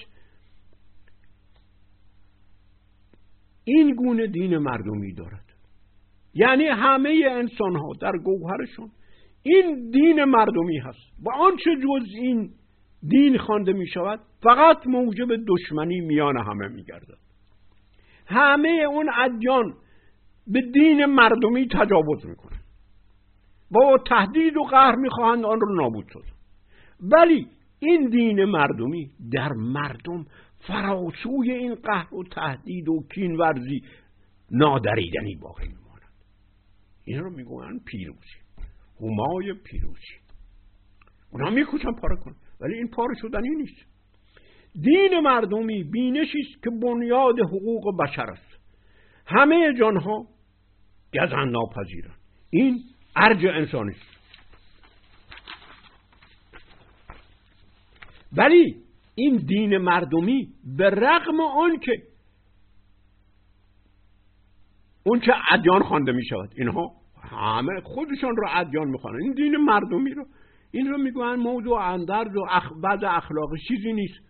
این 3.64 3.94
گونه 3.94 4.26
دین 4.26 4.58
مردمی 4.58 5.14
دارد. 5.14 5.44
یعنی 6.34 6.64
همه 6.64 7.24
انسان 7.30 7.76
ها 7.76 7.92
در 8.00 8.12
گوهرشون 8.24 8.90
این 9.42 9.90
دین 9.90 10.24
مردمی 10.24 10.78
هست. 10.78 11.22
و 11.26 11.30
آنچه 11.34 11.70
جز 11.82 12.08
این 12.14 12.50
دین 13.08 13.38
خوانده 13.38 13.72
می 13.72 13.86
شود 13.86 14.20
فقط 14.42 14.86
موجب 14.86 15.28
دشمنی 15.48 16.00
میان 16.00 16.36
همه 16.36 16.68
می 16.68 16.84
گردد 16.84 17.18
همه 18.26 18.68
اون 18.68 19.10
ادیان 19.16 19.74
به 20.46 20.60
دین 20.60 21.04
مردمی 21.04 21.68
تجاوز 21.68 22.26
می‌کنن 22.26 22.60
با 23.70 23.98
تهدید 24.08 24.56
و 24.56 24.62
قهر 24.62 24.94
می‌خواهند 24.94 25.44
آن 25.44 25.60
رو 25.60 25.74
نابود 25.74 26.04
سازند 26.12 26.34
ولی 27.00 27.46
این 27.78 28.08
دین 28.08 28.44
مردمی 28.44 29.10
در 29.32 29.52
مردم 29.52 30.26
فراسوی 30.66 31.50
این 31.50 31.74
قهر 31.74 32.14
و 32.14 32.24
تهدید 32.24 32.88
و 32.88 33.04
کینورزی 33.14 33.82
نادریدنی 34.50 35.34
باقی 35.34 35.68
میماند. 35.68 36.12
این 37.04 37.20
رو 37.20 37.30
می‌گویند 37.30 37.84
پیروزی. 37.84 38.36
همای 39.00 39.52
پیروزی. 39.52 40.14
اونا 41.32 41.50
میکوشن 41.50 41.92
پاره 41.92 42.16
کنن. 42.16 42.34
ولی 42.64 42.74
این 42.74 42.88
پاره 42.88 43.14
شدنی 43.20 43.48
نیست. 43.48 43.86
دین 44.80 45.20
مردمی 45.20 45.84
بینشی 45.84 46.38
است 46.40 46.62
که 46.62 46.70
بنیاد 46.70 47.40
حقوق 47.40 48.02
بشر 48.02 48.30
است. 48.30 48.58
همه 49.26 49.74
جانها 49.78 50.26
گزن 51.14 51.48
ناپذیرند. 51.48 52.18
این 52.50 52.80
ارج 53.16 53.46
انسانی 53.46 53.90
است. 53.90 54.14
ولی 58.36 58.76
این 59.14 59.36
دین 59.36 59.78
مردمی 59.78 60.48
به 60.76 60.90
رغم 60.90 61.40
آن 61.40 61.78
که 61.78 61.92
اون 65.06 65.20
که 65.20 65.32
ادیان 65.50 65.82
خوانده 65.82 66.12
می 66.12 66.24
شود 66.24 66.50
اینها 66.56 66.92
همه 67.30 67.80
خودشان 67.80 68.36
رو 68.36 68.48
ادیان 68.50 68.88
می‌خوانند. 68.88 69.22
این 69.22 69.32
دین 69.32 69.56
مردمی 69.56 70.10
رو 70.10 70.26
این 70.74 70.86
رو 70.86 70.98
می‌گوین 70.98 71.34
موضوع 71.34 71.80
اندرز 71.80 72.36
و 72.36 72.44
اخ... 72.50 72.72
بعد 72.82 73.04
اخلاقی 73.04 73.58
چیزی 73.68 73.92
نیست. 73.92 74.20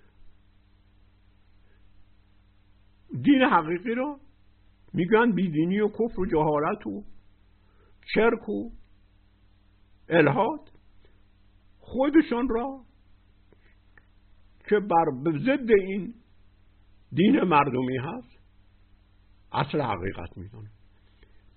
دین 3.22 3.42
حقیقی 3.42 3.94
رو 3.94 4.20
میگن 4.92 5.32
بیدینی 5.32 5.80
و 5.80 5.88
کفر 5.88 6.20
و 6.20 6.26
جهالت 6.26 6.86
و 6.86 7.04
شرک 8.14 8.48
و 8.48 8.70
الهاد 10.08 10.70
خودشان 11.78 12.48
را 12.48 12.84
که 14.68 14.80
بر 14.80 15.32
ضد 15.38 15.70
این 15.70 16.14
دین 17.12 17.40
مردمی 17.40 17.96
هست 17.96 18.38
اصل 19.52 19.80
حقیقت 19.80 20.36
می‌دونه 20.36 20.70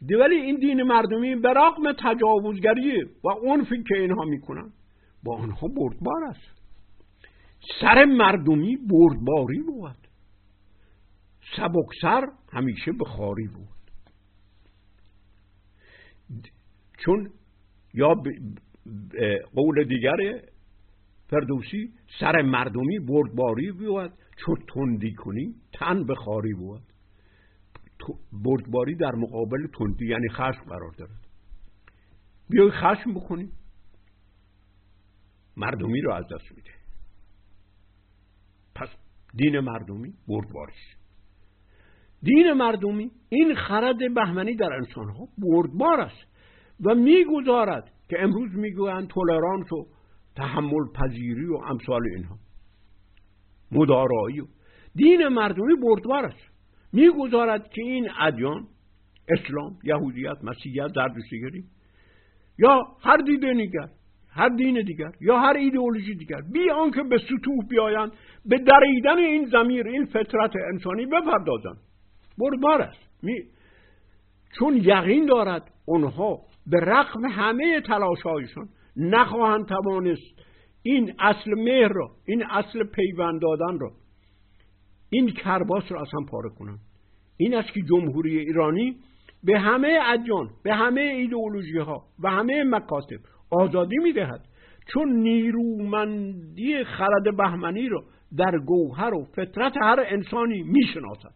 ولی 0.02 0.36
این 0.36 0.56
دین 0.56 0.84
مردمی 0.84 1.36
به 1.36 1.50
رغم 1.50 1.92
تجاوزگری 2.00 3.04
و 3.24 3.30
عنفی 3.48 3.84
که 3.84 3.98
اینها 3.98 4.26
می‌کنن. 4.26 4.74
با 5.24 5.38
آنها 5.38 5.68
بردبار 5.68 6.24
است. 6.24 6.62
سر 7.82 8.06
مردمی 8.06 8.78
بردباری 8.78 9.62
بود. 9.62 10.08
سبکسر 11.58 12.28
همیشه 12.54 12.92
به 12.92 13.06
خاری 13.06 13.48
بود. 13.48 13.68
چون 16.98 17.30
یا 17.94 18.16
قول 19.56 19.84
دیگر 19.84 20.42
فردوسی 21.30 21.94
سر 22.20 22.42
مردمی 22.42 23.00
بردباری 23.00 23.72
بود. 23.72 24.12
چون 24.46 24.56
تندی 24.74 25.14
کنی 25.14 25.56
تن 25.74 26.06
به 26.06 26.16
خاری 26.16 26.54
بود. 26.54 26.82
بردباری 28.44 28.96
در 28.96 29.16
مقابل 29.16 29.68
تندی 29.68 30.08
یعنی 30.08 30.30
خشم 30.30 30.64
قرار 30.70 30.92
دارد. 30.98 31.28
بیای 32.50 32.72
خشم 32.72 33.14
بکنی 33.14 33.52
مردمی 35.58 36.02
رو 36.02 36.14
از 36.14 36.26
دست 36.26 36.52
میده. 36.56 36.70
پس 38.76 38.90
دین 39.34 39.60
مردمی 39.60 40.14
بردباریش. 40.28 40.96
دین 42.24 42.54
مردمی 42.54 43.12
این 43.30 43.56
خرد 43.56 44.14
بهمنی 44.16 44.56
در 44.56 44.74
انسان 44.74 45.10
ها 45.10 45.28
بردبار 45.38 46.02
است 46.02 46.28
و 46.86 46.96
می‌گذارد 46.96 47.92
که 48.10 48.18
امروز 48.20 48.56
می‌گویند 48.56 49.08
تولرانس 49.08 49.74
و 49.74 49.88
تحمل 50.36 50.92
پذیری 50.96 51.46
و 51.46 51.56
امثال 51.56 52.02
اینها. 52.16 52.38
مدارایی. 53.72 54.40
و 54.40 54.48
دین 54.96 55.28
مردمی 55.28 55.76
بردبار 55.76 56.26
است. 56.26 56.57
می‌گذارد 56.94 57.70
که 57.70 57.82
این 57.82 58.10
ادیان 58.20 58.68
اسلام 59.30 59.78
یهودیت 59.84 60.44
مسیحیت 60.44 60.88
زردشتگری 60.88 61.64
یا 62.60 62.82
هر 63.04 63.18
دین 63.18 63.58
دیگر 63.58 63.90
هر 64.38 64.50
دین 64.50 64.82
دیگر 64.82 65.12
یا 65.22 65.40
هر 65.40 65.54
ایدئولوژی 65.54 66.16
دیگر. 66.16 66.42
بی 66.54 66.70
آنکه 66.70 67.04
به 67.04 67.18
سطوح 67.18 67.68
بیایند 67.70 68.12
به 68.46 68.58
دریدن 68.58 69.18
این 69.18 69.46
زمیر 69.46 69.88
این 69.88 70.06
فطرت 70.06 70.54
انسانی 70.74 71.06
بپردازند. 71.06 71.78
بردبار 72.38 72.82
است. 72.82 73.24
می... 73.24 73.34
چون 74.60 74.78
یقین 74.78 75.26
دارد 75.26 75.72
اونها 75.86 76.40
به 76.68 76.80
رغم 76.80 77.26
همه 77.26 77.82
تلاشهایشان 77.82 78.70
نخواهند 78.98 79.66
توانست 79.66 80.42
این 80.84 81.14
اصل 81.20 81.52
مهر 81.56 81.88
را 81.88 82.10
این 82.26 82.44
اصل 82.46 82.84
پیوند 82.84 83.42
دادن 83.42 83.80
را 83.80 83.92
این 85.10 85.32
کرباس 85.32 85.84
را 85.92 86.02
اصلا 86.02 86.20
پاره 86.30 86.50
کنند 86.50 86.80
این 87.38 87.56
است 87.56 87.74
که 87.74 87.82
جمهوری 87.82 88.38
ایرانی 88.40 88.96
به 89.44 89.60
همه 89.60 90.00
ادیان 90.06 90.50
به 90.64 90.76
همه 90.76 91.02
ایدئولوژی 91.02 91.78
ها 91.78 92.04
و 92.20 92.30
همه 92.30 92.64
مکاتب 92.64 93.20
آزادی 93.52 93.98
می‌دهد. 93.98 94.46
چون 94.94 95.10
نیرومندی 95.10 96.84
خرد 96.84 97.38
بهمنی 97.38 97.90
را 97.90 98.04
در 98.38 98.60
گوهر 98.60 99.14
و 99.14 99.26
فطرت 99.26 99.74
هر 99.82 100.06
انسانی 100.08 100.64
می‌شناسد 100.64 101.34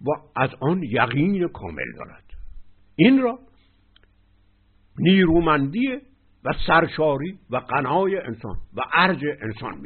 و 0.00 0.10
از 0.36 0.50
آن 0.60 0.82
یقین 0.82 1.48
کامل 1.48 1.92
دارد. 1.96 2.24
این 2.96 3.22
را 3.22 3.38
نیرومندی 4.98 5.96
و 6.44 6.52
سرشاری 6.66 7.38
و 7.50 7.56
قنای 7.56 8.16
انسان 8.16 8.56
و 8.76 8.80
ارج 8.94 9.24
انسان 9.42 9.82